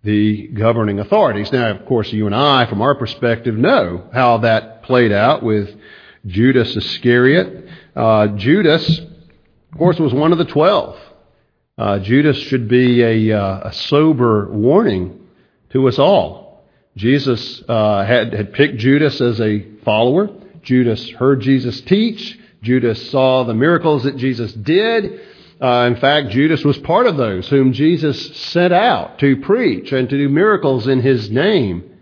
the 0.02 0.49
governing 0.49 0.99
authorities. 0.99 1.52
Now, 1.52 1.71
of 1.71 1.87
course, 1.87 2.12
you 2.12 2.26
and 2.26 2.35
I, 2.35 2.66
from 2.66 2.83
our 2.83 2.95
perspective, 2.95 3.54
know 3.54 4.09
how 4.12 4.38
that 4.38 4.83
played 4.83 5.12
out 5.12 5.42
with 5.42 5.71
Judas 6.26 6.76
Iscariot. 6.76 7.69
Uh, 7.95 8.29
Judas, 8.29 8.99
of 8.99 9.79
course, 9.79 9.99
was 9.99 10.12
one 10.12 10.33
of 10.33 10.38
the 10.38 10.45
twelve. 10.45 10.99
Uh, 11.76 11.99
Judas 11.99 12.37
should 12.37 12.69
be 12.69 13.02
a, 13.02 13.38
uh, 13.38 13.69
a 13.69 13.73
sober 13.73 14.50
warning 14.52 15.26
to 15.71 15.88
us 15.88 15.99
all. 15.99 16.64
Jesus 16.97 17.62
uh, 17.69 18.05
had, 18.05 18.33
had 18.35 18.52
picked 18.52 18.76
Judas 18.76 19.21
as 19.21 19.41
a 19.41 19.67
follower. 19.85 20.31
Judas 20.62 21.09
heard 21.11 21.41
Jesus 21.41 21.81
teach. 21.81 22.38
Judas 22.62 23.11
saw 23.11 23.45
the 23.45 23.55
miracles 23.55 24.05
that 24.05 24.17
Jesus 24.17 24.52
did. 24.52 25.21
Uh, 25.61 25.87
in 25.87 25.97
fact, 25.97 26.29
Judas 26.29 26.64
was 26.64 26.76
part 26.79 27.07
of 27.07 27.17
those 27.17 27.49
whom 27.49 27.73
Jesus 27.73 28.37
sent 28.37 28.73
out 28.73 29.19
to 29.21 29.37
preach 29.38 29.93
and 29.93 30.09
to 30.09 30.17
do 30.17 30.29
miracles 30.29 30.87
in 30.87 31.00
his 31.00 31.31
name. 31.31 31.99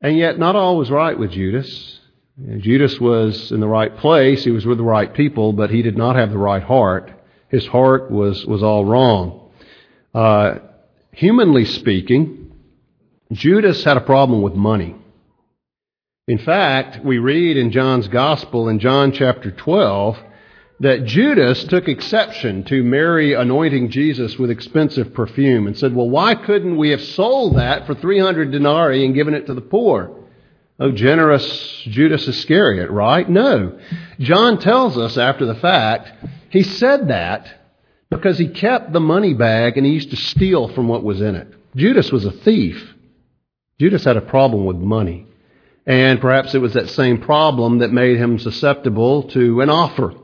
And 0.00 0.18
yet, 0.18 0.38
not 0.38 0.56
all 0.56 0.76
was 0.76 0.90
right 0.90 1.18
with 1.18 1.30
Judas. 1.30 2.00
Judas 2.36 2.98
was 2.98 3.52
in 3.52 3.60
the 3.60 3.68
right 3.68 3.96
place, 3.96 4.42
he 4.42 4.50
was 4.50 4.66
with 4.66 4.78
the 4.78 4.84
right 4.84 5.12
people, 5.14 5.52
but 5.52 5.70
he 5.70 5.82
did 5.82 5.96
not 5.96 6.16
have 6.16 6.30
the 6.30 6.38
right 6.38 6.62
heart. 6.62 7.12
His 7.48 7.64
heart 7.66 8.10
was, 8.10 8.44
was 8.44 8.62
all 8.62 8.84
wrong. 8.84 9.50
Uh, 10.12 10.56
humanly 11.12 11.64
speaking, 11.64 12.52
Judas 13.30 13.84
had 13.84 13.96
a 13.96 14.00
problem 14.00 14.42
with 14.42 14.54
money. 14.54 14.96
In 16.26 16.38
fact, 16.38 17.04
we 17.04 17.18
read 17.18 17.56
in 17.56 17.70
John's 17.70 18.08
Gospel 18.08 18.68
in 18.68 18.80
John 18.80 19.12
chapter 19.12 19.52
12 19.52 20.18
that 20.80 21.04
Judas 21.04 21.62
took 21.64 21.86
exception 21.86 22.64
to 22.64 22.82
Mary 22.82 23.34
anointing 23.34 23.90
Jesus 23.90 24.36
with 24.38 24.50
expensive 24.50 25.14
perfume 25.14 25.68
and 25.68 25.78
said, 25.78 25.94
Well, 25.94 26.10
why 26.10 26.34
couldn't 26.34 26.76
we 26.76 26.90
have 26.90 27.02
sold 27.02 27.56
that 27.58 27.86
for 27.86 27.94
300 27.94 28.50
denarii 28.50 29.04
and 29.04 29.14
given 29.14 29.34
it 29.34 29.46
to 29.46 29.54
the 29.54 29.60
poor? 29.60 30.23
Oh, 30.78 30.90
generous 30.90 31.82
Judas 31.84 32.26
Iscariot, 32.26 32.90
right? 32.90 33.28
No. 33.28 33.78
John 34.18 34.58
tells 34.58 34.98
us 34.98 35.16
after 35.16 35.46
the 35.46 35.54
fact, 35.54 36.10
he 36.50 36.64
said 36.64 37.08
that 37.08 37.46
because 38.10 38.38
he 38.38 38.48
kept 38.48 38.92
the 38.92 39.00
money 39.00 39.34
bag 39.34 39.76
and 39.76 39.86
he 39.86 39.92
used 39.92 40.10
to 40.10 40.16
steal 40.16 40.68
from 40.68 40.88
what 40.88 41.04
was 41.04 41.20
in 41.20 41.36
it. 41.36 41.48
Judas 41.76 42.10
was 42.10 42.24
a 42.24 42.32
thief. 42.32 42.94
Judas 43.80 44.04
had 44.04 44.16
a 44.16 44.20
problem 44.20 44.64
with 44.64 44.76
money. 44.76 45.26
And 45.86 46.20
perhaps 46.20 46.54
it 46.54 46.60
was 46.60 46.74
that 46.74 46.88
same 46.90 47.20
problem 47.20 47.78
that 47.78 47.92
made 47.92 48.16
him 48.16 48.38
susceptible 48.38 49.24
to 49.28 49.60
an 49.60 49.70
offer 49.70 50.14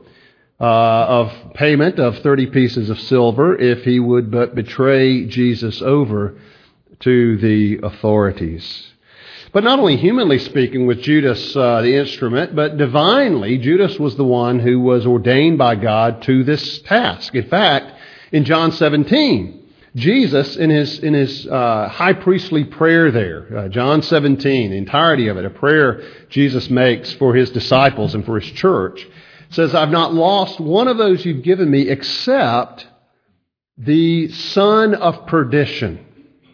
uh, 0.59 0.63
of 0.63 1.53
payment 1.53 1.99
of 1.99 2.19
30 2.19 2.47
pieces 2.47 2.89
of 2.89 2.99
silver 2.99 3.57
if 3.57 3.83
he 3.83 3.99
would 3.99 4.31
but 4.31 4.55
betray 4.55 5.25
Jesus 5.27 5.81
over 5.81 6.37
to 7.01 7.37
the 7.37 7.79
authorities. 7.83 8.90
But 9.53 9.65
not 9.65 9.79
only 9.79 9.97
humanly 9.97 10.39
speaking 10.39 10.87
with 10.87 11.01
Judas 11.01 11.55
uh, 11.55 11.81
the 11.81 11.97
instrument, 11.97 12.55
but 12.55 12.77
divinely, 12.77 13.57
Judas 13.57 13.99
was 13.99 14.15
the 14.15 14.23
one 14.23 14.59
who 14.59 14.79
was 14.79 15.05
ordained 15.05 15.57
by 15.57 15.75
God 15.75 16.21
to 16.23 16.45
this 16.45 16.79
task. 16.79 17.35
In 17.35 17.49
fact, 17.49 17.91
in 18.31 18.45
John 18.45 18.71
17, 18.71 19.61
Jesus, 19.93 20.55
in 20.55 20.69
his, 20.69 20.99
in 20.99 21.13
his 21.13 21.45
uh, 21.47 21.89
high 21.89 22.13
priestly 22.13 22.63
prayer 22.63 23.11
there, 23.11 23.57
uh, 23.57 23.67
John 23.67 24.01
17, 24.01 24.71
the 24.71 24.77
entirety 24.77 25.27
of 25.27 25.35
it, 25.35 25.43
a 25.43 25.49
prayer 25.49 26.01
Jesus 26.29 26.69
makes 26.69 27.11
for 27.13 27.35
his 27.35 27.49
disciples 27.49 28.15
and 28.15 28.25
for 28.25 28.39
his 28.39 28.49
church, 28.51 29.05
says, 29.49 29.75
I've 29.75 29.89
not 29.89 30.13
lost 30.13 30.61
one 30.61 30.87
of 30.87 30.97
those 30.97 31.25
you've 31.25 31.43
given 31.43 31.69
me 31.69 31.89
except 31.89 32.87
the 33.77 34.29
son 34.29 34.95
of 34.95 35.27
perdition 35.27 36.05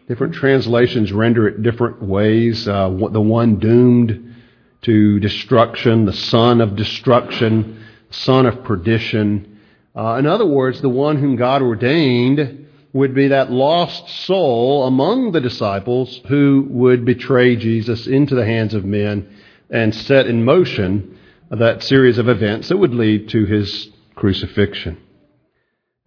Different 0.08 0.36
translations 0.36 1.12
render 1.12 1.48
it 1.50 1.62
different 1.62 2.02
ways. 2.02 2.66
Uh, 2.66 2.90
the 3.12 3.20
one 3.20 3.60
doomed 3.60 4.36
to 4.84 5.20
destruction, 5.20 6.06
the 6.06 6.14
son 6.14 6.62
of 6.62 6.78
destruction, 6.78 7.86
son 8.10 8.46
of 8.46 8.64
perdition. 8.64 9.60
Uh, 9.94 10.16
in 10.16 10.26
other 10.26 10.46
words, 10.46 10.80
the 10.80 10.88
one 10.88 11.18
whom 11.18 11.36
God 11.36 11.62
ordained 11.62 12.68
would 12.94 13.14
be 13.14 13.28
that 13.28 13.52
lost 13.52 14.08
soul 14.26 14.88
among 14.88 15.34
the 15.34 15.42
disciples 15.42 16.22
who 16.30 16.66
would 16.70 17.04
betray 17.04 17.58
Jesus 17.58 18.08
into 18.08 18.34
the 18.34 18.46
hands 18.46 18.74
of 18.74 18.86
men 18.86 19.28
and 19.70 19.94
set 19.94 20.26
in 20.26 20.46
motion 20.46 21.20
that 21.52 21.84
series 21.84 22.18
of 22.18 22.30
events 22.30 22.70
that 22.70 22.78
would 22.78 22.94
lead 22.94 23.28
to 23.30 23.46
his 23.46 23.90
crucifixion. 24.16 24.98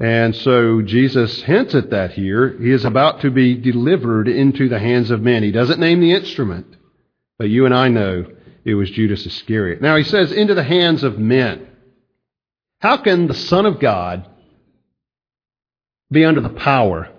And 0.01 0.35
so 0.35 0.81
Jesus 0.81 1.43
hints 1.43 1.75
at 1.75 1.91
that 1.91 2.13
here. 2.13 2.57
He 2.59 2.71
is 2.71 2.87
about 2.87 3.21
to 3.21 3.31
be 3.31 3.55
delivered 3.55 4.29
into 4.29 4.71
the 4.71 4.79
hands 4.79 5.11
of 5.11 5.21
men. 5.21 5.43
He 5.43 5.53
doesn't 5.53 5.79
name 5.79 6.01
the 6.01 6.13
instrument, 6.13 6.75
but 7.39 7.51
you 7.51 7.67
and 7.67 7.75
I 7.75 7.89
know 7.89 8.25
it 8.65 8.75
was 8.75 8.91
Judas 8.91 9.27
Iscariot. 9.27 9.83
Now 9.83 9.97
he 9.97 10.05
says, 10.05 10.33
into 10.33 10.55
the 10.55 10.65
hands 10.65 11.05
of 11.05 11.19
men. 11.19 11.67
How 12.81 12.97
can 12.97 13.27
the 13.27 13.35
Son 13.35 13.67
of 13.67 13.79
God 13.79 14.27
be 16.11 16.25
under 16.25 16.41
the 16.41 16.49
power 16.49 17.11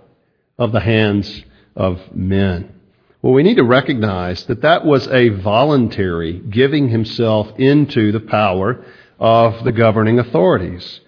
of 0.58 0.72
the 0.72 0.80
hands 0.80 1.44
of 1.76 2.00
men? 2.16 2.80
Well, 3.22 3.34
we 3.34 3.44
need 3.44 3.58
to 3.58 3.64
recognize 3.64 4.46
that 4.46 4.64
that 4.64 4.84
was 4.84 5.08
a 5.08 5.30
voluntary 5.30 6.40
giving 6.40 6.90
himself 6.90 7.52
into 7.60 8.12
the 8.12 8.20
power 8.20 8.84
of 9.20 9.64
the 9.64 9.72
governing 9.72 10.18
authorities 10.18 11.00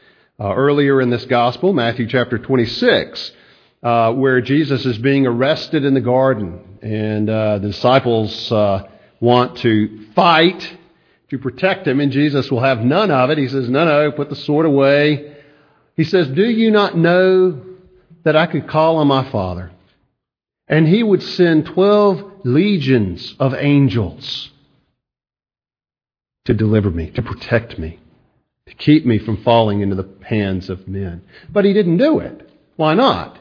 uh, 0.44 0.54
earlier 0.54 1.00
in 1.00 1.10
this 1.10 1.24
gospel, 1.24 1.72
Matthew 1.72 2.06
chapter 2.06 2.38
26, 2.38 3.32
uh, 3.82 4.12
where 4.12 4.42
Jesus 4.42 4.86
is 4.86 4.98
being 4.98 5.26
arrested 5.26 5.86
in 5.86 5.94
the 5.94 6.02
garden, 6.02 6.80
and 6.82 7.30
uh, 7.30 7.60
the 7.60 7.70
disciples 7.70 8.52
uh, 8.52 8.86
want 9.22 9.60
to 9.60 10.06
fight 10.14 10.78
to 11.30 11.40
protect 11.40 11.88
him, 11.88 12.02
and 12.02 12.12
Jesus 12.12 12.52
will 12.52 12.60
have 12.60 12.80
none 12.80 13.10
of 13.10 13.30
it. 13.30 13.38
He 13.38 13.48
says, 13.48 13.70
No, 13.70 13.86
no, 13.86 14.12
put 14.12 14.30
the 14.30 14.36
sword 14.36 14.66
away. 14.66 15.38
He 15.96 16.04
says, 16.04 16.28
Do 16.28 16.50
you 16.50 16.72
not 16.72 16.98
know 16.98 17.62
that 18.26 18.36
I 18.36 18.46
could 18.48 18.68
call 18.68 18.98
on 18.98 19.08
my 19.08 19.32
Father? 19.32 19.72
And 20.68 20.86
he 20.90 21.04
would 21.04 21.24
send 21.24 21.68
12 21.68 22.42
legions 22.44 23.34
of 23.40 23.54
angels 23.54 24.52
to 26.44 26.54
deliver 26.54 26.92
me, 26.92 27.12
to 27.12 27.22
protect 27.22 27.80
me 27.80 28.00
to 28.68 28.74
keep 28.76 29.06
me 29.06 29.18
from 29.20 29.44
falling 29.44 29.82
into 29.82 29.96
the 29.96 30.10
hands 30.26 30.70
of 30.70 30.88
men. 30.88 31.22
But 31.50 31.66
he 31.66 31.74
didn't 31.74 31.98
do 31.98 32.20
it. 32.20 32.50
Why 32.76 32.94
not? 32.94 33.38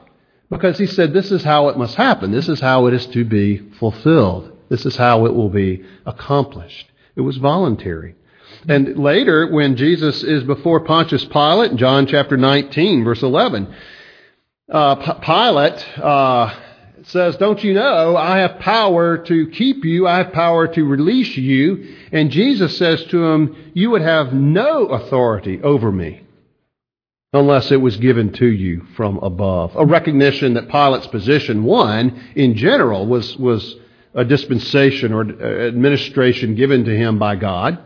Because 0.50 0.78
he 0.78 0.86
said, 0.86 1.12
This 1.12 1.30
is 1.30 1.42
how 1.42 1.68
it 1.68 1.78
must 1.78 1.94
happen. 1.94 2.32
This 2.32 2.48
is 2.48 2.60
how 2.60 2.86
it 2.86 2.94
is 2.94 3.06
to 3.08 3.24
be 3.24 3.58
fulfilled. 3.78 4.52
This 4.68 4.84
is 4.84 4.96
how 4.96 5.26
it 5.26 5.34
will 5.34 5.48
be 5.48 5.84
accomplished. 6.06 6.90
It 7.14 7.20
was 7.20 7.36
voluntary. 7.36 8.14
And 8.68 8.98
later, 8.98 9.50
when 9.50 9.76
Jesus 9.76 10.22
is 10.22 10.44
before 10.44 10.80
Pontius 10.80 11.24
Pilate, 11.24 11.76
John 11.76 12.06
chapter 12.06 12.36
19, 12.36 13.04
verse 13.04 13.22
11, 13.22 13.74
uh, 14.70 15.14
Pilate 15.20 15.98
uh, 15.98 16.54
says, 17.06 17.36
Don't 17.36 17.62
you 17.62 17.74
know 17.74 18.16
I 18.16 18.38
have 18.38 18.58
power 18.58 19.18
to 19.18 19.46
keep 19.48 19.84
you, 19.84 20.06
I 20.06 20.18
have 20.18 20.32
power 20.32 20.68
to 20.68 20.84
release 20.84 21.36
you. 21.36 21.96
And 22.12 22.30
Jesus 22.30 22.76
says 22.76 23.04
to 23.06 23.24
him, 23.24 23.72
You 23.74 23.90
would 23.90 24.02
have 24.02 24.32
no 24.32 24.86
authority 24.86 25.60
over 25.62 25.90
me 25.90 26.22
unless 27.32 27.72
it 27.72 27.80
was 27.80 27.96
given 27.96 28.32
to 28.34 28.46
you 28.46 28.86
from 28.94 29.18
above. 29.18 29.74
A 29.76 29.86
recognition 29.86 30.54
that 30.54 30.68
Pilate's 30.68 31.06
position, 31.06 31.64
one, 31.64 32.32
in 32.36 32.56
general, 32.56 33.06
was, 33.06 33.36
was 33.38 33.76
a 34.14 34.24
dispensation 34.24 35.12
or 35.14 35.22
administration 35.66 36.54
given 36.54 36.84
to 36.84 36.94
him 36.96 37.18
by 37.18 37.36
God. 37.36 37.78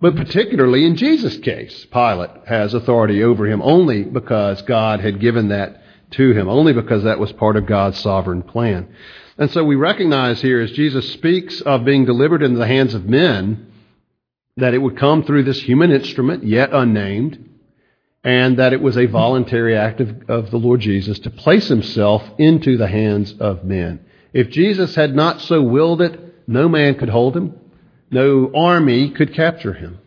But 0.00 0.16
particularly 0.16 0.84
in 0.84 0.96
Jesus' 0.96 1.38
case, 1.38 1.86
Pilate 1.86 2.30
has 2.46 2.74
authority 2.74 3.22
over 3.22 3.46
him 3.46 3.62
only 3.62 4.02
because 4.02 4.60
God 4.62 5.00
had 5.00 5.20
given 5.20 5.48
that 5.48 5.83
to 6.16 6.32
him, 6.32 6.48
only 6.48 6.72
because 6.72 7.04
that 7.04 7.18
was 7.18 7.32
part 7.32 7.56
of 7.56 7.66
God's 7.66 7.98
sovereign 7.98 8.42
plan. 8.42 8.88
And 9.36 9.50
so 9.50 9.64
we 9.64 9.74
recognize 9.74 10.40
here 10.40 10.60
as 10.60 10.72
Jesus 10.72 11.12
speaks 11.12 11.60
of 11.60 11.84
being 11.84 12.04
delivered 12.04 12.42
into 12.42 12.58
the 12.58 12.66
hands 12.66 12.94
of 12.94 13.08
men, 13.08 13.72
that 14.56 14.74
it 14.74 14.78
would 14.78 14.96
come 14.96 15.24
through 15.24 15.42
this 15.42 15.60
human 15.60 15.90
instrument, 15.90 16.44
yet 16.44 16.72
unnamed, 16.72 17.50
and 18.22 18.58
that 18.58 18.72
it 18.72 18.80
was 18.80 18.96
a 18.96 19.06
voluntary 19.06 19.76
act 19.76 20.00
of, 20.00 20.30
of 20.30 20.50
the 20.50 20.56
Lord 20.56 20.80
Jesus 20.80 21.18
to 21.20 21.30
place 21.30 21.68
himself 21.68 22.22
into 22.38 22.76
the 22.76 22.86
hands 22.86 23.34
of 23.40 23.64
men. 23.64 24.04
If 24.32 24.50
Jesus 24.50 24.94
had 24.94 25.14
not 25.14 25.40
so 25.40 25.62
willed 25.62 26.00
it, 26.00 26.48
no 26.48 26.68
man 26.68 26.94
could 26.94 27.08
hold 27.08 27.36
him, 27.36 27.58
no 28.10 28.50
army 28.54 29.10
could 29.10 29.34
capture 29.34 29.72
him. 29.72 29.98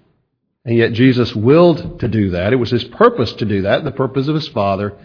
And 0.64 0.78
yet 0.78 0.94
Jesus 0.94 1.36
willed 1.36 2.00
to 2.00 2.08
do 2.08 2.32
that. 2.32 2.54
It 2.54 2.58
was 2.58 2.72
his 2.72 2.84
purpose 2.84 3.34
to 3.34 3.46
do 3.46 3.64
that, 3.64 3.84
the 3.84 3.92
purpose 3.92 4.28
of 4.28 4.36
his 4.36 4.48
Father 4.48 4.98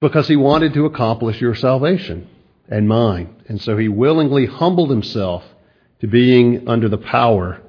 because 0.00 0.28
he 0.28 0.36
wanted 0.36 0.74
to 0.74 0.86
accomplish 0.86 1.40
your 1.40 1.54
salvation 1.54 2.28
and 2.68 2.88
mine. 2.88 3.34
And 3.48 3.60
so 3.60 3.76
he 3.76 3.88
willingly 3.88 4.46
humbled 4.46 4.90
himself 4.90 5.44
to 6.00 6.06
being 6.06 6.68
under 6.68 6.88
the 6.88 6.98
power 6.98 7.60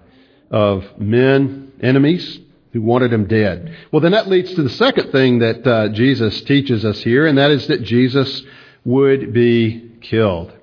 of 0.51 0.85
men, 0.99 1.71
enemies, 1.81 2.39
who 2.73 2.81
wanted 2.81 3.13
him 3.13 3.27
dead. 3.27 3.75
Well, 3.91 4.01
then 4.01 4.11
that 4.11 4.27
leads 4.27 4.53
to 4.55 4.63
the 4.63 4.69
second 4.69 5.11
thing 5.11 5.39
that 5.39 5.65
uh, 5.65 5.89
Jesus 5.89 6.41
teaches 6.41 6.83
us 6.83 7.01
here, 7.01 7.25
and 7.25 7.37
that 7.37 7.51
is 7.51 7.67
that 7.67 7.83
Jesus 7.83 8.43
would 8.83 9.33
be 9.33 9.93
killed, 10.01 10.53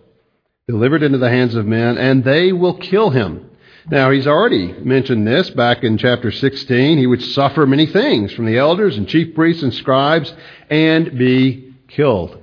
delivered 0.68 1.02
into 1.02 1.18
the 1.18 1.30
hands 1.30 1.54
of 1.54 1.66
men, 1.66 1.96
and 1.96 2.22
they 2.22 2.52
will 2.52 2.76
kill 2.76 3.10
him. 3.10 3.50
Now, 3.90 4.10
he's 4.10 4.26
already 4.26 4.72
mentioned 4.72 5.26
this 5.26 5.50
back 5.50 5.84
in 5.84 5.98
chapter 5.98 6.32
16. 6.32 6.96
He 6.96 7.06
would 7.06 7.22
suffer 7.22 7.66
many 7.66 7.84
things 7.86 8.32
from 8.32 8.46
the 8.46 8.56
elders 8.56 8.96
and 8.96 9.06
chief 9.06 9.34
priests 9.34 9.62
and 9.62 9.74
scribes 9.74 10.32
and 10.70 11.18
be 11.18 11.74
killed. 11.88 12.42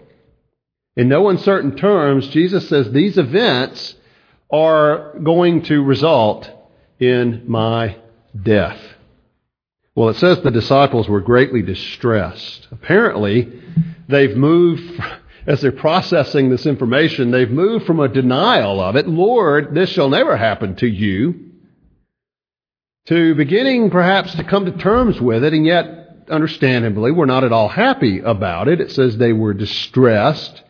In 0.95 1.07
no 1.07 1.29
uncertain 1.29 1.75
terms, 1.75 2.27
Jesus 2.27 2.69
says 2.69 2.91
these 2.91 3.17
events 3.17 3.95
are 4.51 5.17
going 5.19 5.63
to 5.63 5.81
result 5.81 6.49
in 6.99 7.45
my 7.47 7.97
death. 8.39 8.79
Well, 9.95 10.09
it 10.09 10.17
says 10.17 10.41
the 10.41 10.51
disciples 10.51 11.09
were 11.09 11.21
greatly 11.21 11.63
distressed. 11.63 12.67
Apparently, 12.71 13.61
they've 14.07 14.37
moved, 14.37 15.01
as 15.47 15.61
they're 15.61 15.71
processing 15.71 16.49
this 16.49 16.65
information, 16.65 17.31
they've 17.31 17.49
moved 17.49 17.85
from 17.85 17.99
a 17.99 18.07
denial 18.07 18.79
of 18.79 18.95
it, 18.95 19.07
Lord, 19.07 19.73
this 19.73 19.89
shall 19.89 20.09
never 20.09 20.37
happen 20.37 20.75
to 20.77 20.87
you, 20.87 21.51
to 23.07 23.35
beginning 23.35 23.89
perhaps 23.89 24.35
to 24.35 24.43
come 24.43 24.65
to 24.65 24.71
terms 24.71 25.19
with 25.19 25.43
it, 25.43 25.53
and 25.53 25.65
yet, 25.65 26.25
understandably, 26.29 27.11
we're 27.11 27.25
not 27.25 27.43
at 27.43 27.51
all 27.51 27.67
happy 27.67 28.19
about 28.19 28.67
it. 28.67 28.79
It 28.79 28.91
says 28.91 29.17
they 29.17 29.33
were 29.33 29.53
distressed. 29.53 30.63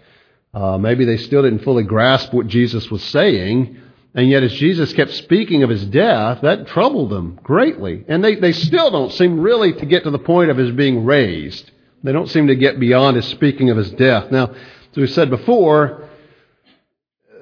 Uh, 0.54 0.78
maybe 0.78 1.06
they 1.06 1.18
still 1.18 1.44
didn't 1.44 1.64
fully 1.64 1.84
grasp 1.84 2.34
what 2.34 2.48
Jesus 2.48 2.90
was 2.90 3.04
saying. 3.04 3.78
And 4.14 4.30
yet, 4.30 4.44
as 4.44 4.54
Jesus 4.54 4.92
kept 4.92 5.12
speaking 5.12 5.64
of 5.64 5.70
his 5.70 5.86
death, 5.86 6.42
that 6.42 6.68
troubled 6.68 7.10
them 7.10 7.40
greatly. 7.44 8.04
And 8.08 8.24
they, 8.24 8.36
they 8.36 8.52
still 8.52 8.92
don't 8.92 9.14
seem 9.14 9.40
really 9.40 9.74
to 9.74 9.86
get 9.86 10.04
to 10.04 10.10
the 10.10 10.20
point 10.20 10.52
of 10.52 10.58
his 10.58 10.72
being 10.72 11.06
raised. 11.06 11.72
They 12.04 12.12
don't 12.12 12.30
seem 12.30 12.48
to 12.48 12.56
get 12.56 12.80
beyond 12.80 13.16
his 13.16 13.26
speaking 13.26 13.70
of 13.70 13.78
his 13.78 13.92
death. 13.92 14.32
Now, 14.32 14.50
as 14.92 14.98
we 14.98 15.08
said 15.08 15.30
before, 15.30 16.10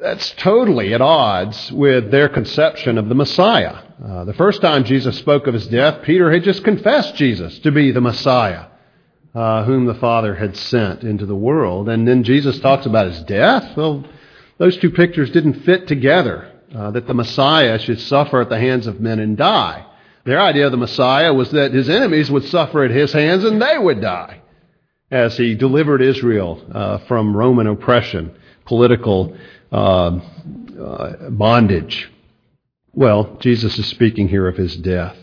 that's 0.01 0.31
totally 0.31 0.93
at 0.93 1.01
odds 1.01 1.71
with 1.71 2.11
their 2.11 2.29
conception 2.29 2.97
of 2.97 3.09
the 3.09 3.15
Messiah. 3.15 3.83
Uh, 4.03 4.23
the 4.25 4.33
first 4.33 4.61
time 4.61 4.83
Jesus 4.83 5.17
spoke 5.17 5.47
of 5.47 5.53
his 5.53 5.67
death, 5.67 6.03
Peter 6.03 6.31
had 6.31 6.43
just 6.43 6.63
confessed 6.63 7.15
Jesus 7.15 7.59
to 7.59 7.71
be 7.71 7.91
the 7.91 8.01
Messiah, 8.01 8.65
uh, 9.33 9.63
whom 9.63 9.85
the 9.85 9.95
Father 9.95 10.35
had 10.35 10.55
sent 10.55 11.03
into 11.03 11.25
the 11.25 11.35
world. 11.35 11.89
And 11.89 12.07
then 12.07 12.23
Jesus 12.23 12.59
talks 12.59 12.85
about 12.85 13.07
his 13.07 13.23
death. 13.23 13.75
Well, 13.75 14.05
those 14.57 14.77
two 14.77 14.91
pictures 14.91 15.31
didn't 15.31 15.63
fit 15.63 15.87
together 15.87 16.51
uh, 16.75 16.91
that 16.91 17.07
the 17.07 17.13
Messiah 17.13 17.79
should 17.79 17.99
suffer 17.99 18.41
at 18.41 18.49
the 18.49 18.59
hands 18.59 18.87
of 18.87 18.99
men 18.99 19.19
and 19.19 19.37
die. 19.37 19.85
Their 20.25 20.39
idea 20.39 20.65
of 20.65 20.71
the 20.71 20.77
Messiah 20.77 21.33
was 21.33 21.51
that 21.51 21.73
his 21.73 21.89
enemies 21.89 22.29
would 22.29 22.45
suffer 22.45 22.83
at 22.83 22.91
his 22.91 23.13
hands 23.13 23.43
and 23.43 23.61
they 23.61 23.77
would 23.77 24.01
die 24.01 24.38
as 25.11 25.37
he 25.37 25.55
delivered 25.55 26.01
Israel 26.01 26.63
uh, 26.71 26.97
from 26.99 27.35
Roman 27.35 27.67
oppression, 27.67 28.35
political 28.65 29.35
uh, 29.71 30.19
uh 30.79 31.29
bondage. 31.29 32.09
Well, 32.93 33.37
Jesus 33.39 33.77
is 33.77 33.87
speaking 33.87 34.27
here 34.27 34.47
of 34.47 34.57
his 34.57 34.75
death. 34.75 35.15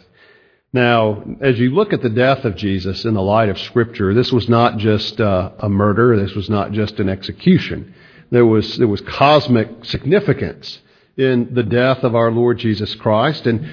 Now, 0.73 1.23
as 1.41 1.59
you 1.59 1.71
look 1.71 1.93
at 1.93 2.03
the 2.03 2.11
death 2.11 2.45
of 2.45 2.57
Jesus 2.57 3.05
in 3.05 3.15
the 3.15 3.23
light 3.23 3.49
of 3.49 3.59
Scripture, 3.59 4.13
this 4.13 4.31
was 4.31 4.49
not 4.49 4.77
just 4.79 5.21
uh, 5.21 5.53
a 5.59 5.69
murder, 5.69 6.17
this 6.17 6.35
was 6.35 6.51
not 6.51 6.73
just 6.73 7.01
an 7.01 7.09
execution. 7.09 7.95
There 8.31 8.45
was, 8.45 8.77
there 8.77 8.89
was 8.89 9.01
cosmic 9.01 9.85
significance 9.85 10.81
in 11.17 11.55
the 11.55 11.63
death 11.63 12.03
of 12.03 12.15
our 12.15 12.31
Lord 12.31 12.59
Jesus 12.59 12.95
Christ. 12.97 13.47
And 13.47 13.73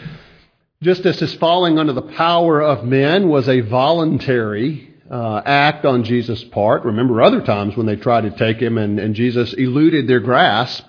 just 0.82 1.06
as 1.06 1.20
his 1.20 1.34
falling 1.34 1.78
under 1.78 1.94
the 1.94 2.02
power 2.02 2.62
of 2.62 2.86
men 2.86 3.28
was 3.28 3.50
a 3.50 3.62
voluntary 3.62 4.93
uh, 5.14 5.44
act 5.46 5.86
on 5.86 6.04
Jesus' 6.04 6.44
part, 6.46 6.86
remember 6.86 7.22
other 7.22 7.42
times 7.42 7.78
when 7.78 7.86
they 7.86 7.96
tried 7.96 8.22
to 8.22 8.32
take 8.32 8.60
him 8.60 8.80
and, 8.80 9.00
and 9.00 9.14
Jesus 9.14 9.54
eluded 9.54 10.08
their 10.08 10.20
grasp, 10.20 10.84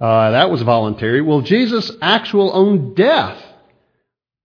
uh, 0.00 0.32
that 0.32 0.50
was 0.50 0.62
voluntary. 0.62 1.22
Well, 1.22 1.40
Jesus' 1.40 1.92
actual 2.02 2.50
own 2.52 2.94
death 2.94 3.40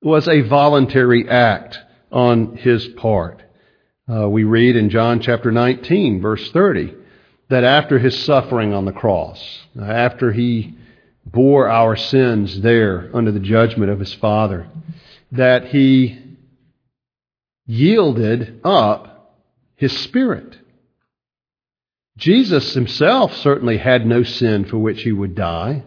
was 0.03 0.27
a 0.27 0.41
voluntary 0.41 1.27
act 1.27 1.79
on 2.11 2.55
his 2.57 2.87
part. 2.87 3.41
Uh, 4.07 4.29
we 4.29 4.43
read 4.43 4.75
in 4.75 4.91
John 4.91 5.21
chapter 5.21 5.51
19, 5.51 6.21
verse 6.21 6.51
30, 6.51 6.93
that 7.49 7.63
after 7.63 7.97
his 7.97 8.15
suffering 8.23 8.75
on 8.75 8.85
the 8.85 8.91
cross, 8.91 9.43
after 9.81 10.31
he 10.31 10.77
bore 11.25 11.67
our 11.67 11.95
sins 11.95 12.61
there 12.61 13.09
under 13.15 13.31
the 13.31 13.39
judgment 13.39 13.91
of 13.91 13.99
his 13.99 14.13
Father, 14.13 14.67
that 15.31 15.65
he 15.65 16.28
yielded 17.69 18.59
up 18.63 19.37
his 19.75 19.95
spirit. 19.99 20.57
Jesus 22.17 22.73
himself 22.73 23.35
certainly 23.37 23.77
had 23.77 24.07
no 24.07 24.23
sin 24.23 24.65
for 24.65 24.79
which 24.79 25.03
he 25.03 25.11
would 25.11 25.35
die. 25.35 25.83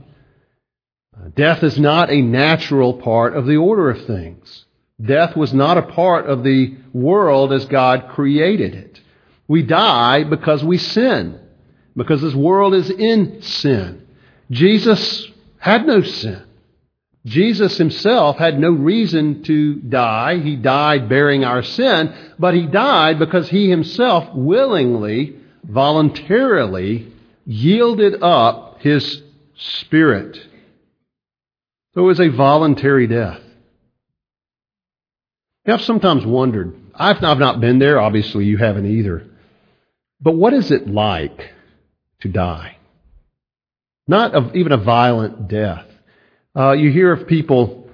Uh, 1.14 1.29
death 1.35 1.64
is 1.64 1.81
not 1.81 2.09
a 2.09 2.23
natural 2.23 2.95
part 2.95 3.37
of 3.37 3.47
the 3.47 3.57
order 3.57 3.90
of 3.90 4.07
things. 4.07 4.64
Death 5.05 5.37
was 5.37 5.53
not 5.53 5.77
a 5.77 5.83
part 5.83 6.27
of 6.27 6.45
the 6.45 6.77
world 6.92 7.53
as 7.53 7.64
God 7.64 8.11
created 8.11 8.77
it. 8.77 9.01
We 9.49 9.64
die 9.64 10.23
because 10.23 10.62
we 10.62 10.79
sin, 10.79 11.40
because 11.97 12.23
this 12.23 12.35
world 12.35 12.75
is 12.75 12.90
in 12.90 13.42
sin. 13.42 14.07
Jesus 14.53 15.27
had 15.59 15.85
no 15.85 16.03
sin. 16.03 16.45
Jesus 17.25 17.79
himself 17.79 18.37
had 18.37 18.59
no 18.59 18.71
reason 18.71 19.43
to 19.45 19.75
die. 19.77 20.39
He 20.39 20.57
died 20.57 21.09
bearing 21.09 21.45
our 21.45 21.63
sin, 21.63 22.15
but 22.39 22.55
he 22.55 22.67
died 22.67 23.19
because 23.19 23.49
he 23.49 23.71
himself 23.71 24.35
willingly, 24.35 25.37
voluntarily 25.63 27.13
yielded 27.47 28.23
up 28.23 28.81
his 28.81 29.23
spirit. 29.57 30.37
So 31.95 32.01
it 32.01 32.07
was 32.07 32.21
a 32.21 32.29
voluntary 32.29 33.07
death. 33.07 33.41
I've 35.67 35.83
sometimes 35.83 36.27
wondered, 36.27 36.75
I've, 36.95 37.23
I've 37.23 37.39
not 37.39 37.61
been 37.61 37.79
there, 37.79 38.01
obviously 38.01 38.47
you 38.47 38.57
haven't 38.57 38.87
either, 38.87 39.29
but 40.21 40.35
what 40.35 40.55
is 40.55 40.73
it 40.73 40.89
like 40.89 41.51
to 42.23 42.29
die? 42.29 42.79
not 44.07 44.35
of 44.35 44.55
even 44.55 44.73
a 44.73 44.77
violent 44.77 45.49
death. 45.49 45.87
Uh, 46.55 46.73
you 46.73 46.91
hear 46.91 47.12
of 47.12 47.27
people, 47.27 47.88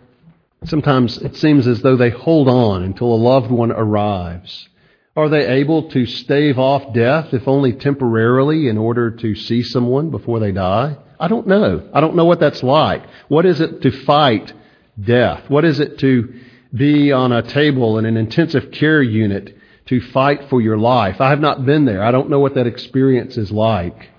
sometimes 0.65 1.19
it 1.19 1.37
seems 1.37 1.69
as 1.69 1.81
though 1.83 1.97
they 1.97 2.11
hold 2.11 2.49
on 2.49 2.83
until 2.83 3.13
a 3.13 3.15
loved 3.15 3.53
one 3.53 3.71
arrives. 3.71 4.69
Are 5.15 5.29
they 5.29 5.47
able 5.47 5.89
to 5.91 6.07
stave 6.07 6.59
off 6.59 6.93
death, 6.93 7.33
if 7.33 7.47
only 7.47 7.73
temporarily, 7.73 8.69
in 8.69 8.77
order 8.77 9.13
to 9.13 9.37
see 9.37 9.63
someone 9.63 10.11
before 10.11 10.41
they 10.41 10.51
die? 10.51 10.97
I 11.21 11.29
don't 11.29 11.47
know. 11.47 11.89
I 11.95 12.01
don't 12.01 12.17
know 12.17 12.25
what 12.25 12.41
that's 12.41 12.65
like. 12.65 13.05
What 13.29 13.47
is 13.47 13.61
it 13.61 13.81
to 13.83 13.93
fight 13.93 14.53
death? 15.01 15.49
What 15.49 15.65
is 15.65 15.79
it 15.79 16.01
to 16.01 16.35
be 16.75 17.13
on 17.13 17.31
a 17.31 17.43
table 17.43 17.99
in 17.99 18.07
an 18.07 18.17
intensive 18.17 18.73
care 18.73 19.03
unit 19.03 19.57
to 19.87 20.01
fight 20.01 20.49
for 20.51 20.61
your 20.61 20.79
life? 20.79 21.21
I 21.21 21.31
have 21.31 21.41
not 21.41 21.65
been 21.65 21.85
there. 21.85 22.03
I 22.03 22.11
don't 22.11 22.29
know 22.29 22.41
what 22.41 22.55
that 22.55 22.67
experience 22.67 23.37
is 23.37 23.53
like. 23.53 24.11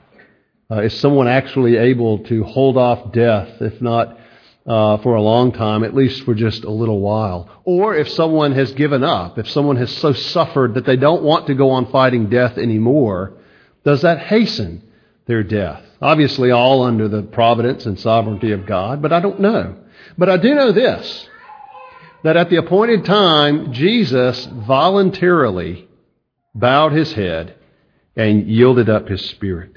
Uh, 0.71 0.83
is 0.83 0.97
someone 0.97 1.27
actually 1.27 1.75
able 1.75 2.19
to 2.25 2.43
hold 2.43 2.77
off 2.77 3.11
death, 3.11 3.61
if 3.61 3.81
not 3.81 4.17
uh, 4.69 4.97
for 4.99 5.15
a 5.15 5.21
long 5.21 5.51
time, 5.51 5.83
at 5.83 5.95
least 5.95 6.23
for 6.23 6.35
just 6.35 6.63
a 6.63 6.69
little 6.69 6.99
while? 6.99 7.49
Or 7.65 7.95
if 7.95 8.07
someone 8.09 8.51
has 8.51 8.71
given 8.73 9.03
up, 9.03 9.39
if 9.39 9.49
someone 9.49 9.77
has 9.77 9.91
so 9.97 10.13
suffered 10.13 10.75
that 10.75 10.85
they 10.85 10.95
don't 10.95 11.23
want 11.23 11.47
to 11.47 11.55
go 11.55 11.71
on 11.71 11.91
fighting 11.91 12.29
death 12.29 12.57
anymore, 12.57 13.33
does 13.83 14.03
that 14.03 14.19
hasten 14.19 14.83
their 15.25 15.43
death? 15.43 15.83
Obviously, 16.01 16.51
all 16.51 16.83
under 16.83 17.07
the 17.07 17.23
providence 17.23 17.87
and 17.87 17.99
sovereignty 17.99 18.51
of 18.51 18.67
God, 18.67 19.01
but 19.01 19.11
I 19.11 19.19
don't 19.19 19.39
know. 19.39 19.75
But 20.17 20.29
I 20.29 20.37
do 20.37 20.53
know 20.53 20.71
this 20.71 21.27
that 22.21 22.37
at 22.37 22.49
the 22.49 22.57
appointed 22.57 23.05
time, 23.05 23.71
Jesus 23.71 24.45
voluntarily 24.45 25.87
bowed 26.53 26.91
his 26.91 27.13
head 27.13 27.55
and 28.15 28.47
yielded 28.47 28.89
up 28.89 29.07
his 29.07 29.25
spirit. 29.29 29.71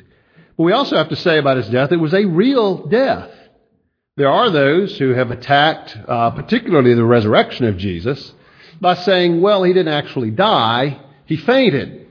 But 0.57 0.65
we 0.65 0.73
also 0.73 0.97
have 0.97 1.11
to 1.11 1.17
say 1.17 1.39
about 1.39 1.57
his 1.57 1.69
death, 1.69 1.93
it 1.93 1.97
was 1.97 2.13
a 2.13 2.25
real 2.25 2.89
death. 2.89 3.31
There 4.17 4.31
are 4.31 4.51
those 4.51 4.99
who 4.99 5.11
have 5.11 5.31
attacked, 5.31 5.97
uh, 6.07 6.31
particularly 6.33 6.93
the 6.93 7.05
resurrection 7.05 7.65
of 7.65 7.79
Jesus, 7.79 8.35
by 8.79 8.95
saying, 8.95 9.41
well, 9.41 9.63
he 9.63 9.73
didn't 9.73 9.95
actually 9.95 10.31
die, 10.31 11.01
he 11.25 11.39
fainted. 11.39 12.07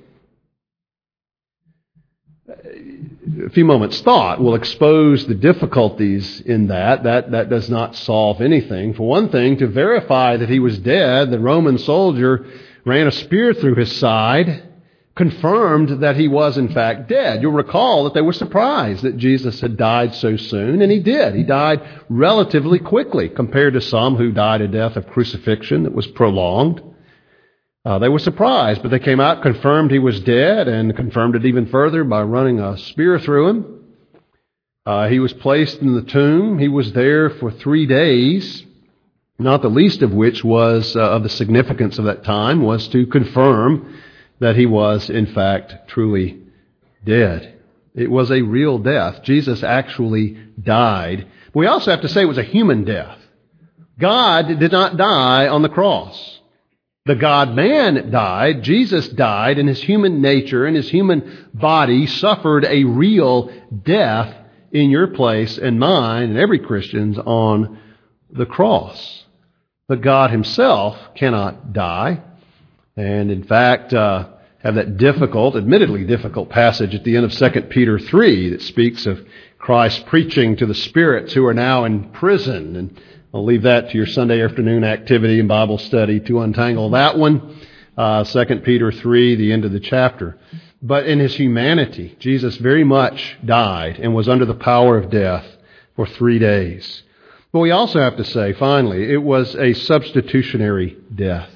A 3.46 3.50
few 3.52 3.66
moments' 3.66 4.02
thought 4.02 4.42
will 4.42 4.56
expose 4.56 5.28
the 5.28 5.36
difficulties 5.36 6.42
in 6.42 6.68
that. 6.68 7.04
That, 7.04 7.32
that 7.32 7.50
does 7.50 7.70
not 7.70 7.96
solve 7.96 8.42
anything. 8.42 8.96
For 8.96 9.08
one 9.08 9.30
thing, 9.30 9.58
to 9.58 9.68
verify 9.68 10.38
that 10.38 10.50
he 10.50 10.60
was 10.60 10.80
dead, 10.80 11.30
the 11.30 11.40
Roman 11.40 11.78
soldier 11.78 12.48
ran 12.84 13.08
a 13.08 13.12
spear 13.12 13.54
through 13.54 13.76
his 13.76 13.96
side 13.96 14.71
confirmed 15.16 16.02
that 16.02 16.16
he 16.16 16.28
was 16.28 16.58
in 16.58 16.70
fact 16.74 17.10
dead. 17.10 17.42
You'll 17.42 17.52
recall 17.52 18.06
that 18.06 18.14
they 18.14 18.22
were 18.22 18.34
surprised 18.34 19.04
that 19.04 19.18
Jesus 19.18 19.60
had 19.60 19.76
died 19.76 20.16
so 20.16 20.38
soon, 20.38 20.82
and 20.82 20.92
he 20.92 21.00
did. 21.00 21.36
He 21.36 21.44
died 21.44 21.82
relatively 22.10 22.80
quickly 22.80 23.28
compared 23.28 23.74
to 23.74 23.82
some 23.82 24.16
who 24.16 24.32
died 24.32 24.62
a 24.62 24.68
death 24.68 24.96
of 24.96 25.08
crucifixion 25.08 25.84
that 25.84 25.94
was 25.94 26.08
prolonged. 26.08 26.82
Uh, 27.84 28.00
they 28.00 28.10
were 28.10 28.20
surprised, 28.20 28.82
but 28.82 28.92
they 28.92 29.00
came 29.00 29.20
out, 29.20 29.42
confirmed 29.42 29.92
he 29.92 30.00
was 30.00 30.20
dead, 30.22 30.68
and 30.68 30.96
confirmed 30.96 31.36
it 31.36 31.46
even 31.46 31.66
further 31.66 32.04
by 32.04 32.22
running 32.22 32.60
a 32.60 32.78
spear 32.78 33.20
through 33.20 33.48
him. 33.50 33.84
Uh, 34.86 35.08
he 35.10 35.20
was 35.20 35.34
placed 35.34 35.80
in 35.80 35.94
the 35.94 36.02
tomb. 36.04 36.58
He 36.58 36.68
was 36.68 36.94
there 36.94 37.30
for 37.30 37.52
three 37.52 37.86
days, 37.86 38.66
not 39.38 39.62
the 39.62 39.70
least 39.70 40.04
of 40.04 40.14
which 40.14 40.44
was 40.44 40.96
uh, 40.96 41.00
of 41.00 41.24
the 41.24 41.30
significance 41.30 42.00
of 42.00 42.06
that 42.06 42.24
time 42.24 42.62
was 42.62 42.88
to 42.90 43.06
confirm 43.08 44.02
that 44.42 44.56
he 44.56 44.66
was, 44.66 45.10
in 45.10 45.28
fact, 45.28 45.88
truly 45.88 46.42
dead. 47.06 47.60
It 47.94 48.10
was 48.10 48.32
a 48.32 48.42
real 48.42 48.80
death. 48.80 49.22
Jesus 49.24 49.64
actually 49.64 50.36
died. 50.60 51.28
We 51.54 51.68
also 51.68 51.92
have 51.92 52.02
to 52.02 52.10
say 52.10 52.24
it 52.24 52.26
was 52.26 52.40
a 52.40 52.44
human 52.44 52.84
death. 52.84 53.20
God 54.00 54.60
did 54.60 54.72
not 54.72 54.98
die 54.98 55.48
on 55.48 55.62
the 55.62 55.70
cross. 55.70 56.40
The 57.06 57.16
God 57.16 57.54
man 57.54 58.10
died. 58.10 58.64
Jesus 58.64 59.08
died, 59.10 59.60
and 59.60 59.70
his 59.70 59.82
human 59.82 60.22
nature 60.22 60.66
and 60.66 60.76
his 60.76 60.90
human 60.90 61.50
body 61.54 62.08
suffered 62.08 62.66
a 62.66 62.84
real 62.84 63.52
death 63.84 64.36
in 64.72 64.90
your 64.90 65.08
place 65.08 65.60
and 65.60 65.80
mine 65.80 66.30
and 66.30 66.38
every 66.40 66.60
Christian's 66.60 67.20
on 67.20 67.80
the 68.32 68.48
cross. 68.48 69.26
But 69.88 70.02
God 70.02 70.32
himself 70.32 70.98
cannot 71.16 71.74
die. 71.74 72.24
And 72.96 73.32
in 73.32 73.44
fact, 73.44 73.94
uh, 73.94 74.28
have 74.64 74.76
that 74.76 74.98
difficult, 74.98 75.56
admittedly 75.56 76.06
difficult 76.06 76.50
passage 76.50 76.94
at 76.94 77.04
the 77.04 77.16
end 77.16 77.26
of 77.26 77.34
2 77.34 77.62
Peter 77.64 77.98
3 77.98 78.50
that 78.50 78.62
speaks 78.62 79.06
of 79.06 79.26
Christ 79.58 80.06
preaching 80.06 80.56
to 80.58 80.66
the 80.66 80.76
spirits 80.76 81.34
who 81.34 81.46
are 81.46 81.54
now 81.54 81.86
in 81.86 82.10
prison. 82.12 82.76
And 82.76 83.02
I'll 83.34 83.46
leave 83.46 83.64
that 83.64 83.90
to 83.90 83.98
your 83.98 84.06
Sunday 84.06 84.44
afternoon 84.44 84.84
activity 84.84 85.40
and 85.40 85.48
Bible 85.48 85.78
study 85.78 86.20
to 86.22 86.42
untangle 86.42 86.92
that 86.92 87.18
one. 87.18 87.60
Uh, 87.98 88.24
2 88.24 88.46
Peter 88.64 88.92
3, 88.92 89.36
the 89.36 89.52
end 89.52 89.66
of 89.66 89.72
the 89.72 89.80
chapter. 89.80 90.38
But 90.82 91.06
in 91.06 91.20
his 91.20 91.36
humanity, 91.36 92.16
Jesus 92.20 92.58
very 92.58 92.84
much 92.84 93.38
died 93.46 94.00
and 94.00 94.16
was 94.16 94.30
under 94.30 94.46
the 94.46 94.54
power 94.54 94.98
of 94.98 95.10
death 95.10 95.46
for 95.96 96.06
three 96.06 96.40
days. 96.40 97.04
But 97.52 97.60
we 97.60 97.72
also 97.72 98.00
have 98.00 98.18
to 98.18 98.24
say, 98.24 98.54
finally, 98.54 99.12
it 99.12 99.22
was 99.22 99.56
a 99.56 99.74
substitutionary 99.74 100.98
death. 101.14 101.50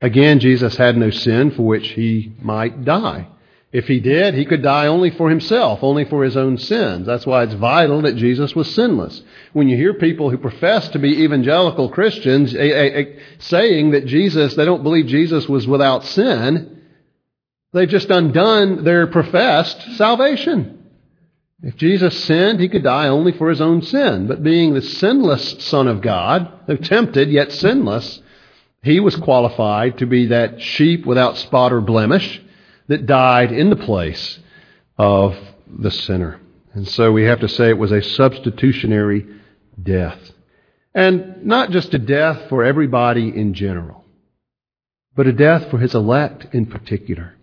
Again, 0.00 0.40
Jesus 0.40 0.76
had 0.76 0.96
no 0.96 1.10
sin 1.10 1.50
for 1.52 1.62
which 1.62 1.88
he 1.88 2.32
might 2.40 2.84
die. 2.84 3.28
If 3.72 3.88
he 3.88 4.00
did, 4.00 4.34
he 4.34 4.44
could 4.44 4.62
die 4.62 4.86
only 4.86 5.10
for 5.10 5.28
himself, 5.28 5.80
only 5.82 6.04
for 6.04 6.24
his 6.24 6.36
own 6.36 6.56
sins. 6.56 7.06
That's 7.06 7.26
why 7.26 7.42
it's 7.42 7.54
vital 7.54 8.02
that 8.02 8.16
Jesus 8.16 8.54
was 8.54 8.72
sinless. 8.74 9.22
When 9.52 9.68
you 9.68 9.76
hear 9.76 9.94
people 9.94 10.30
who 10.30 10.38
profess 10.38 10.88
to 10.90 10.98
be 10.98 11.22
evangelical 11.22 11.90
Christians 11.90 12.54
eh, 12.54 12.58
eh, 12.58 12.88
eh, 12.88 13.04
saying 13.38 13.90
that 13.90 14.06
Jesus, 14.06 14.54
they 14.54 14.64
don't 14.64 14.82
believe 14.82 15.06
Jesus 15.06 15.48
was 15.48 15.66
without 15.66 16.04
sin, 16.04 16.80
they've 17.72 17.88
just 17.88 18.08
undone 18.08 18.84
their 18.84 19.08
professed 19.08 19.96
salvation. 19.96 20.84
If 21.62 21.76
Jesus 21.76 22.24
sinned, 22.24 22.60
he 22.60 22.68
could 22.68 22.84
die 22.84 23.08
only 23.08 23.32
for 23.32 23.50
his 23.50 23.60
own 23.60 23.82
sin. 23.82 24.26
But 24.26 24.42
being 24.42 24.74
the 24.74 24.82
sinless 24.82 25.64
Son 25.64 25.88
of 25.88 26.02
God, 26.02 26.50
tempted 26.82 27.30
yet 27.30 27.50
sinless, 27.50 28.22
he 28.86 29.00
was 29.00 29.16
qualified 29.16 29.98
to 29.98 30.06
be 30.06 30.26
that 30.26 30.62
sheep 30.62 31.04
without 31.04 31.36
spot 31.36 31.72
or 31.72 31.80
blemish 31.80 32.40
that 32.86 33.04
died 33.04 33.50
in 33.50 33.68
the 33.68 33.76
place 33.76 34.38
of 34.96 35.36
the 35.66 35.90
sinner. 35.90 36.40
And 36.72 36.86
so 36.86 37.10
we 37.10 37.24
have 37.24 37.40
to 37.40 37.48
say 37.48 37.68
it 37.68 37.78
was 37.78 37.90
a 37.90 38.00
substitutionary 38.00 39.26
death. 39.82 40.18
And 40.94 41.44
not 41.44 41.70
just 41.70 41.94
a 41.94 41.98
death 41.98 42.48
for 42.48 42.64
everybody 42.64 43.28
in 43.28 43.54
general, 43.54 44.04
but 45.16 45.26
a 45.26 45.32
death 45.32 45.68
for 45.68 45.78
his 45.78 45.94
elect 45.94 46.54
in 46.54 46.66
particular. 46.66 47.34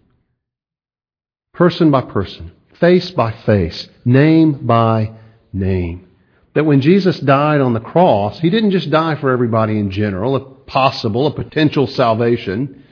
Person 1.54 1.92
by 1.92 2.02
person, 2.02 2.54
face 2.80 3.12
by 3.12 3.32
face, 3.32 3.90
name 4.06 4.66
by 4.66 5.12
name. 5.52 6.08
That 6.54 6.66
when 6.66 6.80
Jesus 6.80 7.20
died 7.20 7.60
on 7.60 7.74
the 7.74 7.80
cross, 7.82 8.40
he 8.40 8.50
didn't 8.50 8.72
just 8.72 8.90
die 8.90 9.16
for 9.16 9.30
everybody 9.30 9.78
in 9.78 9.92
general, 9.92 10.53
possible, 10.66 11.28
a 11.28 11.34
potential 11.34 11.88
salvation. 11.88 12.84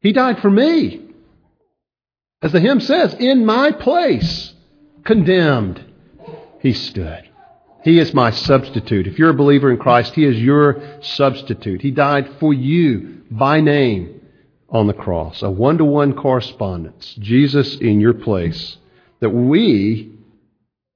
He 0.00 0.12
died 0.12 0.40
for 0.40 0.50
me. 0.50 1.02
As 2.42 2.52
the 2.52 2.60
hymn 2.60 2.80
says, 2.80 3.14
in 3.14 3.46
my 3.46 3.72
place, 3.72 4.52
condemned, 5.04 5.82
he 6.60 6.72
stood. 6.72 7.28
He 7.84 7.98
is 7.98 8.14
my 8.14 8.30
substitute. 8.30 9.06
If 9.06 9.18
you're 9.18 9.30
a 9.30 9.34
believer 9.34 9.70
in 9.70 9.76
Christ, 9.76 10.14
He 10.14 10.24
is 10.24 10.38
your 10.38 10.80
substitute. 11.02 11.82
He 11.82 11.90
died 11.90 12.28
for 12.40 12.54
you 12.54 13.22
by 13.30 13.60
name 13.60 14.22
on 14.70 14.86
the 14.86 14.94
cross. 14.94 15.42
A 15.42 15.50
one 15.50 15.76
to 15.76 15.84
one 15.84 16.14
correspondence. 16.14 17.14
Jesus 17.18 17.76
in 17.76 18.00
your 18.00 18.14
place. 18.14 18.78
That 19.20 19.28
we, 19.28 20.12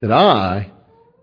that 0.00 0.10
I, 0.10 0.72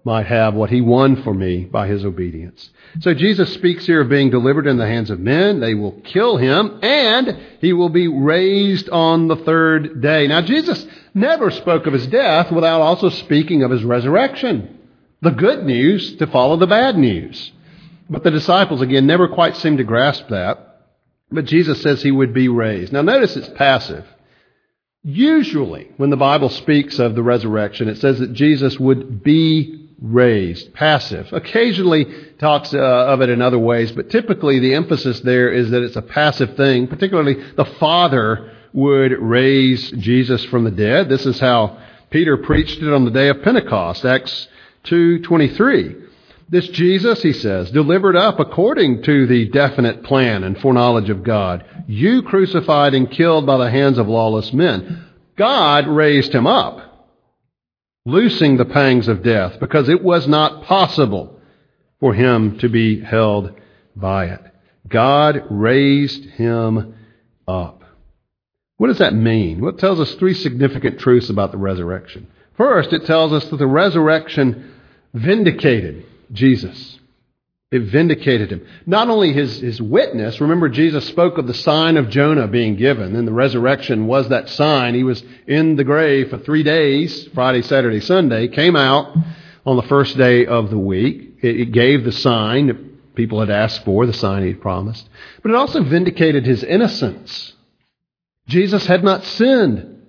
might 0.05 0.27
have 0.27 0.53
what 0.53 0.69
he 0.69 0.81
won 0.81 1.21
for 1.23 1.33
me 1.33 1.65
by 1.65 1.87
his 1.87 2.05
obedience. 2.05 2.69
So 2.99 3.15
Jesus 3.15 3.51
speaks 3.55 3.87
here 3.87 4.01
of 4.01 4.09
being 4.09 4.29
delivered 4.29 4.67
in 4.67 4.77
the 4.77 4.85
hands 4.85 5.09
of 5.09 5.19
men. 5.19 5.59
They 5.59 5.73
will 5.73 5.99
kill 6.03 6.37
him 6.37 6.79
and 6.83 7.39
he 7.59 7.73
will 7.73 7.89
be 7.89 8.07
raised 8.07 8.87
on 8.89 9.27
the 9.27 9.35
third 9.35 10.01
day. 10.01 10.27
Now 10.27 10.41
Jesus 10.41 10.85
never 11.15 11.49
spoke 11.49 11.87
of 11.87 11.93
his 11.93 12.05
death 12.05 12.51
without 12.51 12.81
also 12.81 13.09
speaking 13.09 13.63
of 13.63 13.71
his 13.71 13.83
resurrection. 13.83 14.79
The 15.21 15.31
good 15.31 15.65
news 15.65 16.17
to 16.17 16.27
follow 16.27 16.55
the 16.57 16.67
bad 16.67 16.97
news. 16.97 17.51
But 18.07 18.23
the 18.23 18.29
disciples 18.29 18.81
again 18.81 19.07
never 19.07 19.27
quite 19.27 19.57
seem 19.57 19.77
to 19.77 19.83
grasp 19.83 20.27
that. 20.29 20.83
But 21.31 21.45
Jesus 21.45 21.81
says 21.81 22.03
he 22.03 22.11
would 22.11 22.31
be 22.31 22.47
raised. 22.47 22.93
Now 22.93 23.01
notice 23.01 23.35
it's 23.35 23.49
passive. 23.49 24.05
Usually, 25.03 25.89
when 25.97 26.11
the 26.11 26.17
Bible 26.17 26.49
speaks 26.49 26.99
of 26.99 27.15
the 27.15 27.23
resurrection, 27.23 27.89
it 27.89 27.97
says 27.97 28.19
that 28.19 28.33
Jesus 28.33 28.79
would 28.79 29.23
be 29.23 29.84
raised, 30.11 30.73
passive. 30.73 31.31
Occasionally 31.31 32.05
talks 32.39 32.73
uh, 32.73 32.77
of 32.77 33.21
it 33.21 33.29
in 33.29 33.41
other 33.41 33.59
ways, 33.59 33.91
but 33.91 34.09
typically 34.09 34.59
the 34.59 34.73
emphasis 34.73 35.19
there 35.21 35.51
is 35.51 35.71
that 35.71 35.83
it's 35.83 35.95
a 35.95 36.01
passive 36.01 36.55
thing. 36.55 36.87
Particularly, 36.87 37.41
the 37.55 37.65
Father 37.65 38.51
would 38.73 39.13
raise 39.13 39.91
Jesus 39.91 40.43
from 40.45 40.63
the 40.63 40.71
dead. 40.71 41.09
This 41.09 41.25
is 41.25 41.39
how 41.39 41.77
Peter 42.09 42.37
preached 42.37 42.81
it 42.81 42.93
on 42.93 43.05
the 43.05 43.11
day 43.11 43.29
of 43.29 43.41
Pentecost, 43.41 44.05
Acts 44.05 44.47
2:23. 44.85 46.03
This 46.47 46.67
Jesus, 46.67 47.23
he 47.23 47.33
says, 47.33 47.71
delivered 47.71 48.15
up 48.15 48.39
according 48.39 49.01
to 49.03 49.25
the 49.25 49.45
definite 49.49 50.03
plan 50.03 50.43
and 50.43 50.59
foreknowledge 50.59 51.09
of 51.09 51.23
God, 51.23 51.65
you 51.87 52.21
crucified 52.21 52.93
and 52.93 53.09
killed 53.09 53.47
by 53.47 53.57
the 53.57 53.71
hands 53.71 53.97
of 53.97 54.07
lawless 54.07 54.53
men. 54.53 55.05
God 55.37 55.87
raised 55.87 56.33
him 56.33 56.45
up 56.45 56.94
loosing 58.05 58.57
the 58.57 58.65
pangs 58.65 59.07
of 59.07 59.23
death, 59.23 59.59
because 59.59 59.89
it 59.89 60.03
was 60.03 60.27
not 60.27 60.63
possible 60.63 61.39
for 61.99 62.13
him 62.13 62.57
to 62.59 62.69
be 62.69 63.01
held 63.01 63.51
by 63.95 64.25
it. 64.25 64.41
God 64.87 65.43
raised 65.49 66.23
him 66.25 66.95
up. 67.47 67.83
What 68.77 68.87
does 68.87 68.99
that 68.99 69.15
mean? 69.15 69.61
Well, 69.61 69.73
tells 69.73 69.99
us 69.99 70.13
three 70.15 70.33
significant 70.33 70.99
truths 70.99 71.29
about 71.29 71.51
the 71.51 71.57
resurrection. 71.57 72.27
First, 72.57 72.93
it 72.93 73.05
tells 73.05 73.33
us 73.33 73.45
that 73.49 73.57
the 73.57 73.67
resurrection 73.67 74.73
vindicated 75.13 76.05
Jesus. 76.31 76.99
It 77.75 77.91
vindicated 77.91 78.51
him. 78.51 78.65
Not 78.85 79.09
only 79.09 79.33
his, 79.33 79.59
his 79.59 79.81
witness, 79.81 80.39
remember 80.39 80.69
Jesus 80.69 81.05
spoke 81.05 81.37
of 81.37 81.45
the 81.45 81.53
sign 81.53 81.97
of 81.97 82.09
Jonah 82.09 82.47
being 82.47 82.77
given, 82.77 83.17
and 83.17 83.27
the 83.27 83.33
resurrection 83.33 84.07
was 84.07 84.29
that 84.29 84.47
sign. 84.47 84.95
He 84.95 85.03
was 85.03 85.21
in 85.45 85.75
the 85.75 85.83
grave 85.83 86.29
for 86.29 86.37
three 86.37 86.63
days, 86.63 87.27
Friday, 87.33 87.61
Saturday, 87.61 87.99
Sunday, 87.99 88.47
came 88.47 88.77
out 88.77 89.13
on 89.65 89.75
the 89.75 89.83
first 89.83 90.17
day 90.17 90.45
of 90.45 90.69
the 90.69 90.79
week. 90.79 91.39
It, 91.41 91.59
it 91.59 91.71
gave 91.73 92.05
the 92.05 92.13
sign 92.13 92.67
that 92.67 93.13
people 93.13 93.41
had 93.41 93.49
asked 93.49 93.83
for, 93.83 94.05
the 94.05 94.13
sign 94.13 94.43
he 94.43 94.49
had 94.49 94.61
promised. 94.61 95.09
But 95.43 95.51
it 95.51 95.55
also 95.55 95.83
vindicated 95.83 96.45
his 96.45 96.63
innocence. 96.63 97.51
Jesus 98.47 98.85
had 98.87 99.03
not 99.03 99.25
sinned. 99.25 100.01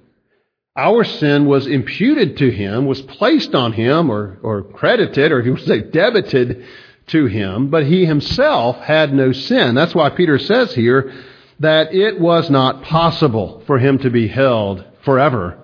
Our 0.76 1.02
sin 1.02 1.46
was 1.46 1.66
imputed 1.66 2.36
to 2.36 2.50
him, 2.50 2.86
was 2.86 3.02
placed 3.02 3.56
on 3.56 3.72
him, 3.72 4.08
or, 4.08 4.38
or 4.42 4.62
credited, 4.62 5.32
or 5.32 5.40
if 5.40 5.46
you 5.46 5.54
would 5.54 5.62
say 5.62 5.80
debited 5.80 6.64
to 7.08 7.26
him, 7.26 7.68
but 7.68 7.86
he 7.86 8.04
himself 8.04 8.76
had 8.78 9.12
no 9.12 9.32
sin. 9.32 9.74
That's 9.74 9.94
why 9.94 10.10
Peter 10.10 10.38
says 10.38 10.74
here 10.74 11.12
that 11.60 11.94
it 11.94 12.20
was 12.20 12.50
not 12.50 12.82
possible 12.82 13.62
for 13.66 13.78
him 13.78 13.98
to 13.98 14.10
be 14.10 14.28
held 14.28 14.84
forever 15.04 15.58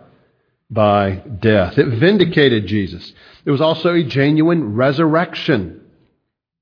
by 0.71 1.23
death. 1.41 1.77
It 1.77 1.99
vindicated 1.99 2.67
Jesus. 2.67 3.13
It 3.45 3.51
was 3.51 3.61
also 3.61 3.93
a 3.93 4.03
genuine 4.03 4.75
resurrection, 4.75 5.83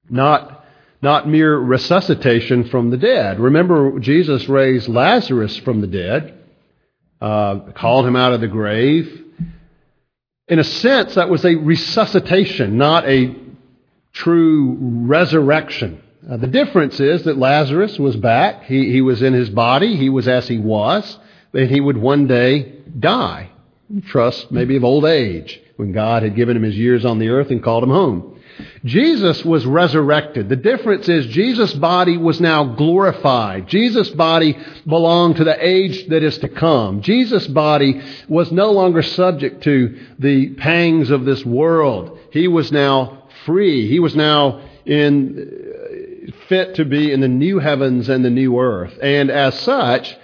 not, 0.08 0.64
not 1.00 1.28
mere 1.28 1.56
resuscitation 1.56 2.64
from 2.64 2.90
the 2.90 2.96
dead. 2.96 3.38
Remember, 3.38 4.00
Jesus 4.00 4.48
raised 4.48 4.88
Lazarus 4.88 5.56
from 5.58 5.80
the 5.80 5.86
dead, 5.86 6.38
uh, 7.20 7.60
called 7.76 8.06
him 8.06 8.16
out 8.16 8.32
of 8.32 8.40
the 8.40 8.48
grave. 8.48 9.24
In 10.48 10.58
a 10.58 10.64
sense, 10.64 11.14
that 11.14 11.28
was 11.28 11.44
a 11.44 11.54
resuscitation, 11.54 12.78
not 12.78 13.06
a 13.08 13.36
true 14.12 14.76
resurrection. 14.80 16.02
Uh, 16.28 16.36
the 16.36 16.46
difference 16.46 17.00
is 17.00 17.22
that 17.24 17.38
Lazarus 17.38 17.98
was 17.98 18.16
back. 18.16 18.64
He, 18.64 18.92
he 18.92 19.00
was 19.00 19.22
in 19.22 19.32
his 19.32 19.48
body. 19.50 19.96
He 19.96 20.10
was 20.10 20.28
as 20.28 20.46
he 20.46 20.58
was. 20.58 21.18
And 21.52 21.70
he 21.70 21.80
would 21.80 21.96
one 21.96 22.26
day 22.26 22.80
die. 22.98 23.50
Trust 24.06 24.52
maybe 24.52 24.76
of 24.76 24.84
old 24.84 25.04
age 25.04 25.60
when 25.76 25.92
God 25.92 26.22
had 26.22 26.36
given 26.36 26.56
him 26.56 26.62
his 26.62 26.76
years 26.76 27.04
on 27.04 27.18
the 27.18 27.30
earth 27.30 27.50
and 27.50 27.62
called 27.62 27.82
him 27.82 27.90
home. 27.90 28.40
Jesus 28.84 29.44
was 29.44 29.64
resurrected. 29.66 30.48
The 30.48 30.56
difference 30.56 31.08
is 31.08 31.26
Jesus' 31.26 31.74
body 31.74 32.16
was 32.16 32.40
now 32.40 32.64
glorified. 32.64 33.66
Jesus' 33.66 34.10
body 34.10 34.58
belonged 34.86 35.36
to 35.36 35.44
the 35.44 35.66
age 35.66 36.06
that 36.08 36.22
is 36.22 36.38
to 36.38 36.48
come. 36.48 37.00
Jesus' 37.00 37.46
body 37.46 38.00
was 38.28 38.52
no 38.52 38.70
longer 38.72 39.02
subject 39.02 39.64
to 39.64 39.98
the 40.18 40.50
pangs 40.54 41.10
of 41.10 41.24
this 41.24 41.44
world. 41.44 42.18
He 42.32 42.48
was 42.48 42.70
now 42.70 43.19
free. 43.44 43.88
He 43.88 43.98
was 43.98 44.14
now 44.16 44.62
in 44.84 46.32
fit 46.48 46.76
to 46.76 46.84
be 46.84 47.12
in 47.12 47.20
the 47.20 47.28
new 47.28 47.58
heavens 47.58 48.08
and 48.08 48.24
the 48.24 48.30
new 48.30 48.58
earth. 48.58 48.98
And 49.02 49.30
as 49.30 49.58
such, 49.60 50.16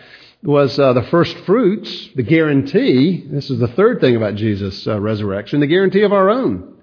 was 0.43 0.79
uh, 0.79 0.93
the 0.93 1.03
first 1.03 1.37
fruits, 1.39 2.11
the 2.15 2.23
guarantee. 2.23 3.25
This 3.27 3.51
is 3.51 3.59
the 3.59 3.69
third 3.69 4.01
thing 4.01 4.17
about 4.17 4.37
Jesus' 4.37 4.87
uh, 4.87 5.01
resurrection, 5.01 5.61
the 5.61 5.67
guarantee 5.67 6.03
of 6.03 6.13
our 6.13 6.31
own. 6.31 6.75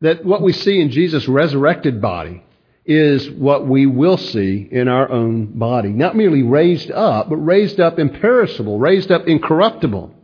That 0.00 0.24
what 0.24 0.42
we 0.42 0.52
see 0.52 0.80
in 0.80 0.90
Jesus' 0.90 1.28
resurrected 1.28 2.00
body 2.00 2.42
is 2.86 3.28
what 3.30 3.66
we 3.66 3.86
will 3.86 4.16
see 4.16 4.66
in 4.70 4.88
our 4.88 5.10
own 5.10 5.58
body. 5.58 5.90
Not 5.90 6.16
merely 6.16 6.42
raised 6.42 6.90
up, 6.90 7.28
but 7.28 7.36
raised 7.36 7.80
up 7.80 7.98
imperishable, 7.98 8.78
raised 8.78 9.10
up 9.10 9.26
incorruptible. 9.26 10.14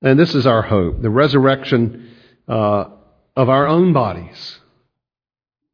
And 0.00 0.18
this 0.18 0.34
is 0.34 0.46
our 0.46 0.62
hope 0.62 1.02
the 1.02 1.10
resurrection 1.10 2.10
uh, 2.46 2.84
of 3.38 3.48
our 3.48 3.68
own 3.68 3.92
bodies, 3.92 4.58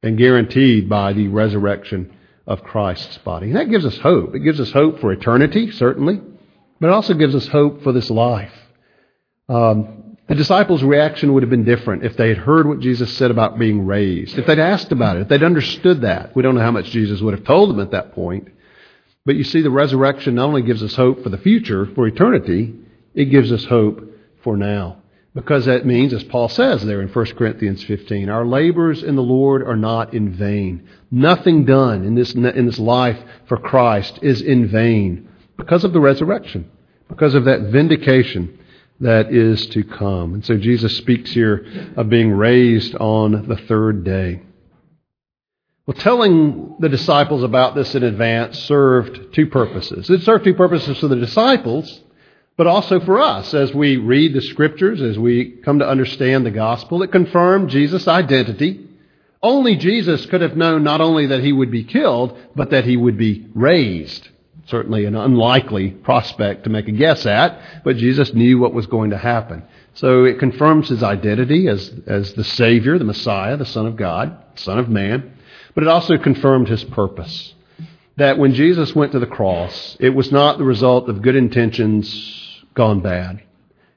and 0.03 0.19
guaranteed 0.19 0.87
by 0.87 1.15
the 1.15 1.29
resurrection 1.29 2.15
of 2.47 2.63
Christ's 2.63 3.17
body. 3.19 3.47
And 3.47 3.57
that 3.57 3.71
gives 3.71 3.87
us 3.87 3.97
hope. 3.97 4.35
It 4.35 4.41
gives 4.41 4.61
us 4.61 4.71
hope 4.71 5.01
for 5.01 5.11
eternity, 5.11 5.71
certainly, 5.71 6.21
but 6.79 6.89
it 6.89 6.93
also 6.93 7.15
gives 7.15 7.35
us 7.35 7.49
hope 7.49 7.83
for 7.83 7.93
this 7.93 8.11
life. 8.11 8.53
Um, 9.49 10.19
the 10.29 10.35
disciples' 10.35 10.83
reaction 10.83 11.33
would 11.33 11.43
have 11.43 11.49
been 11.49 11.65
different 11.65 12.05
if 12.05 12.19
they 12.19 12.29
had 12.29 12.37
heard 12.37 12.69
what 12.69 12.81
Jesus 12.81 13.11
said 13.17 13.31
about 13.31 13.59
being 13.59 13.87
raised. 13.87 14.37
If 14.37 14.45
they'd 14.45 14.59
asked 14.59 14.93
about 14.93 15.17
it, 15.17 15.23
if 15.23 15.29
they'd 15.29 15.43
understood 15.43 16.03
that. 16.03 16.37
We 16.37 16.43
don't 16.43 16.57
know 16.57 16.61
how 16.61 16.71
much 16.71 16.91
Jesus 16.91 17.23
would 17.23 17.33
have 17.33 17.47
told 17.47 17.71
them 17.71 17.81
at 17.81 17.93
that 17.93 18.13
point. 18.15 18.49
But 19.25 19.37
you 19.37 19.45
see, 19.45 19.63
the 19.63 19.71
resurrection 19.71 20.35
not 20.35 20.49
only 20.49 20.61
gives 20.61 20.83
us 20.83 20.95
hope 20.95 21.23
for 21.23 21.31
the 21.31 21.39
future, 21.39 21.87
for 21.95 22.07
eternity, 22.07 22.75
it 23.15 23.27
gives 23.27 23.51
us 23.51 23.65
hope 23.65 24.03
for 24.43 24.55
now. 24.55 24.99
Because 25.35 25.65
that 25.65 25.85
means, 25.85 26.13
as 26.13 26.23
Paul 26.23 26.49
says 26.49 26.85
there 26.85 27.03
in 27.03 27.09
1 27.09 27.27
Corinthians 27.37 27.83
15, 27.85 28.29
our 28.29 28.47
labors 28.47 29.03
in 29.03 29.17
the 29.17 29.23
Lord 29.23 29.65
are 29.65 29.77
not 29.77 30.15
in 30.15 30.33
vain. 30.33 30.89
Nothing 31.11 31.65
done 31.65 32.05
in 32.05 32.15
this, 32.15 32.35
in 32.35 32.67
this 32.67 32.79
life 32.79 33.19
for 33.49 33.57
Christ 33.57 34.21
is 34.23 34.41
in 34.41 34.69
vain 34.69 35.29
because 35.57 35.83
of 35.83 35.93
the 35.93 36.01
resurrection, 36.01 36.71
because 37.09 37.35
of 37.35 37.47
that 37.47 37.63
vindication 37.73 38.59
that 39.01 39.33
is 39.33 39.67
to 39.69 39.83
come. 39.83 40.35
And 40.35 40.45
so 40.45 40.57
Jesus 40.57 40.97
speaks 40.97 41.33
here 41.33 41.93
of 41.97 42.09
being 42.09 42.31
raised 42.31 42.95
on 42.95 43.49
the 43.49 43.57
third 43.57 44.05
day. 44.05 44.41
Well, 45.87 45.97
telling 45.97 46.77
the 46.79 46.89
disciples 46.89 47.43
about 47.43 47.75
this 47.75 47.95
in 47.97 48.05
advance 48.05 48.59
served 48.61 49.35
two 49.35 49.49
purposes. 49.49 50.09
It 50.09 50.23
served 50.23 50.45
two 50.45 50.55
purposes 50.55 50.99
for 50.99 51.09
the 51.09 51.17
disciples 51.17 52.03
but 52.57 52.67
also 52.67 53.01
for 53.01 53.21
us 53.21 53.53
as 53.53 53.75
we 53.75 53.97
read 53.97 54.33
the 54.33 54.41
scriptures, 54.41 55.03
as 55.03 55.19
we 55.19 55.51
come 55.65 55.81
to 55.81 55.89
understand 55.89 56.47
the 56.47 56.51
gospel. 56.51 57.03
It 57.03 57.11
confirmed 57.11 57.71
Jesus' 57.71 58.07
identity. 58.07 58.89
Only 59.43 59.77
Jesus 59.77 60.25
could 60.27 60.41
have 60.41 60.57
known 60.57 60.85
not 60.85 61.01
only 61.01 61.27
that 61.27 61.43
he 61.43 61.53
would 61.53 61.71
be 61.71 61.85
killed, 61.85 62.39
but 62.55 62.71
that 62.71 62.85
he 62.85 62.97
would 62.97 63.19
be 63.19 63.47
raised. 63.55 64.29
Certainly 64.67 65.05
an 65.05 65.17
unlikely 65.17 65.91
prospect 65.91 66.65
to 66.65 66.71
make 66.71 66.89
a 66.89 66.93
guess 66.93 67.27
at, 67.27 67.83
but 67.85 67.97
Jesus 67.97 68.33
knew 68.33 68.59
what 68.59 68.73
was 68.73 68.87
going 68.87 69.11
to 69.11 69.19
happen. 69.19 69.65
So 69.95 70.25
it 70.25 70.39
confirms 70.39 70.89
his 70.89 71.03
identity 71.03 71.69
as, 71.69 71.93
as 72.07 72.33
the 72.33 72.45
Savior, 72.45 72.99
the 72.99 73.05
Messiah, 73.05 73.57
the 73.57 73.67
Son 73.67 73.87
of 73.87 73.97
God, 73.97 74.37
Son 74.55 74.79
of 74.79 74.89
Man. 74.89 75.37
But 75.75 75.85
it 75.85 75.89
also 75.89 76.17
confirmed 76.17 76.69
his 76.69 76.85
purpose. 76.85 77.55
That 78.17 78.39
when 78.39 78.55
Jesus 78.55 78.95
went 78.95 79.13
to 79.13 79.19
the 79.19 79.27
cross, 79.27 79.97
it 80.01 80.11
was 80.11 80.33
not 80.33 80.57
the 80.57 80.65
result 80.65 81.09
of 81.09 81.21
good 81.21 81.37
intentions 81.37 82.44
gone 82.75 83.01
bad. 83.01 83.43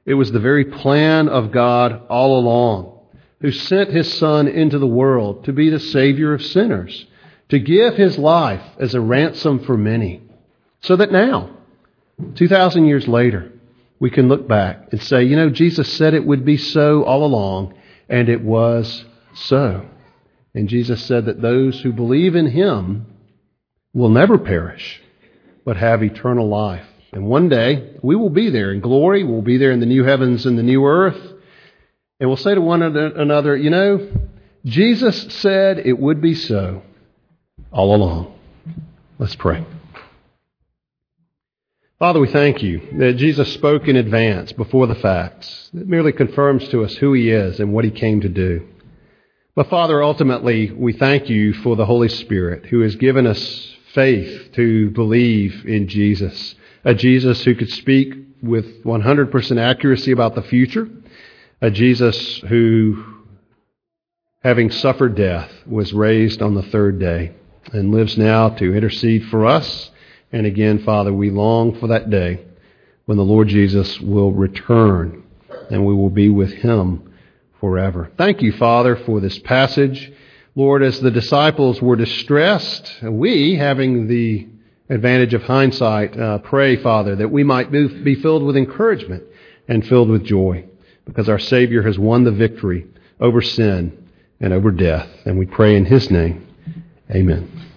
It 0.06 0.14
was 0.14 0.32
the 0.32 0.40
very 0.40 0.64
plan 0.64 1.28
of 1.28 1.52
God 1.52 2.06
all 2.08 2.38
along, 2.38 2.98
who 3.40 3.52
sent 3.52 3.90
his 3.90 4.12
Son 4.12 4.48
into 4.48 4.78
the 4.78 4.86
world 4.86 5.44
to 5.44 5.52
be 5.52 5.68
the 5.68 5.78
Savior 5.78 6.32
of 6.32 6.42
sinners, 6.42 7.06
to 7.50 7.58
give 7.58 7.94
his 7.94 8.18
life 8.18 8.62
as 8.78 8.94
a 8.94 9.00
ransom 9.00 9.60
for 9.60 9.76
many, 9.76 10.22
so 10.80 10.96
that 10.96 11.12
now, 11.12 11.50
2,000 12.34 12.86
years 12.86 13.06
later, 13.06 13.52
we 14.00 14.10
can 14.10 14.28
look 14.28 14.48
back 14.48 14.88
and 14.92 15.02
say, 15.02 15.24
you 15.24 15.36
know, 15.36 15.50
Jesus 15.50 15.92
said 15.92 16.14
it 16.14 16.24
would 16.24 16.44
be 16.44 16.56
so 16.56 17.02
all 17.04 17.24
along, 17.24 17.74
and 18.08 18.28
it 18.28 18.42
was 18.42 19.04
so. 19.34 19.86
And 20.54 20.68
Jesus 20.68 21.04
said 21.04 21.26
that 21.26 21.42
those 21.42 21.80
who 21.80 21.92
believe 21.92 22.34
in 22.34 22.50
him 22.50 23.06
will 23.92 24.08
never 24.08 24.38
perish, 24.38 25.00
but 25.64 25.76
have 25.76 26.02
eternal 26.02 26.48
life. 26.48 26.87
And 27.12 27.26
one 27.26 27.48
day, 27.48 27.94
we 28.02 28.16
will 28.16 28.30
be 28.30 28.50
there 28.50 28.72
in 28.72 28.80
glory. 28.80 29.24
We'll 29.24 29.42
be 29.42 29.56
there 29.56 29.72
in 29.72 29.80
the 29.80 29.86
new 29.86 30.04
heavens 30.04 30.44
and 30.46 30.58
the 30.58 30.62
new 30.62 30.84
earth. 30.84 31.20
And 32.20 32.28
we'll 32.28 32.36
say 32.36 32.54
to 32.54 32.60
one 32.60 32.82
another, 32.82 33.56
you 33.56 33.70
know, 33.70 34.08
Jesus 34.64 35.34
said 35.34 35.78
it 35.78 35.98
would 35.98 36.20
be 36.20 36.34
so 36.34 36.82
all 37.72 37.94
along. 37.94 38.34
Let's 39.18 39.36
pray. 39.36 39.64
Father, 41.98 42.20
we 42.20 42.28
thank 42.28 42.62
you 42.62 42.80
that 42.98 43.16
Jesus 43.16 43.52
spoke 43.54 43.88
in 43.88 43.96
advance 43.96 44.52
before 44.52 44.86
the 44.86 44.94
facts. 44.94 45.70
It 45.74 45.88
merely 45.88 46.12
confirms 46.12 46.68
to 46.68 46.84
us 46.84 46.94
who 46.94 47.12
he 47.12 47.30
is 47.30 47.58
and 47.58 47.72
what 47.72 47.84
he 47.84 47.90
came 47.90 48.20
to 48.20 48.28
do. 48.28 48.68
But 49.56 49.68
Father, 49.68 50.02
ultimately, 50.02 50.70
we 50.70 50.92
thank 50.92 51.28
you 51.28 51.52
for 51.52 51.74
the 51.74 51.86
Holy 51.86 52.08
Spirit 52.08 52.66
who 52.66 52.82
has 52.82 52.94
given 52.94 53.26
us 53.26 53.76
faith 53.94 54.52
to 54.52 54.90
believe 54.90 55.64
in 55.66 55.88
Jesus 55.88 56.54
a 56.84 56.94
Jesus 56.94 57.42
who 57.44 57.54
could 57.54 57.70
speak 57.70 58.14
with 58.42 58.84
100% 58.84 59.58
accuracy 59.58 60.12
about 60.12 60.34
the 60.34 60.42
future, 60.42 60.88
a 61.60 61.70
Jesus 61.70 62.38
who, 62.48 63.04
having 64.42 64.70
suffered 64.70 65.16
death, 65.16 65.50
was 65.66 65.92
raised 65.92 66.40
on 66.40 66.54
the 66.54 66.62
third 66.62 66.98
day 66.98 67.32
and 67.72 67.92
lives 67.92 68.16
now 68.16 68.48
to 68.50 68.74
intercede 68.74 69.24
for 69.26 69.44
us. 69.44 69.90
And 70.32 70.46
again, 70.46 70.80
Father, 70.84 71.12
we 71.12 71.30
long 71.30 71.78
for 71.78 71.88
that 71.88 72.10
day 72.10 72.44
when 73.06 73.18
the 73.18 73.24
Lord 73.24 73.48
Jesus 73.48 74.00
will 74.00 74.32
return 74.32 75.24
and 75.70 75.84
we 75.84 75.94
will 75.94 76.10
be 76.10 76.28
with 76.28 76.52
him 76.52 77.12
forever. 77.60 78.10
Thank 78.16 78.42
you, 78.42 78.52
Father, 78.52 78.96
for 78.96 79.20
this 79.20 79.38
passage. 79.38 80.12
Lord, 80.54 80.82
as 80.82 81.00
the 81.00 81.10
disciples 81.10 81.80
were 81.80 81.96
distressed, 81.96 83.02
we, 83.02 83.56
having 83.56 84.06
the 84.06 84.48
advantage 84.88 85.34
of 85.34 85.42
hindsight, 85.42 86.18
uh, 86.18 86.38
pray, 86.38 86.76
Father, 86.76 87.16
that 87.16 87.30
we 87.30 87.44
might 87.44 87.70
be 87.70 88.14
filled 88.16 88.42
with 88.42 88.56
encouragement 88.56 89.22
and 89.68 89.86
filled 89.86 90.08
with 90.08 90.24
joy 90.24 90.64
because 91.04 91.28
our 91.28 91.38
Savior 91.38 91.82
has 91.82 91.98
won 91.98 92.24
the 92.24 92.32
victory 92.32 92.86
over 93.20 93.42
sin 93.42 94.08
and 94.40 94.52
over 94.52 94.70
death. 94.70 95.08
And 95.24 95.38
we 95.38 95.46
pray 95.46 95.76
in 95.76 95.84
His 95.84 96.10
name. 96.10 96.46
Amen. 97.10 97.67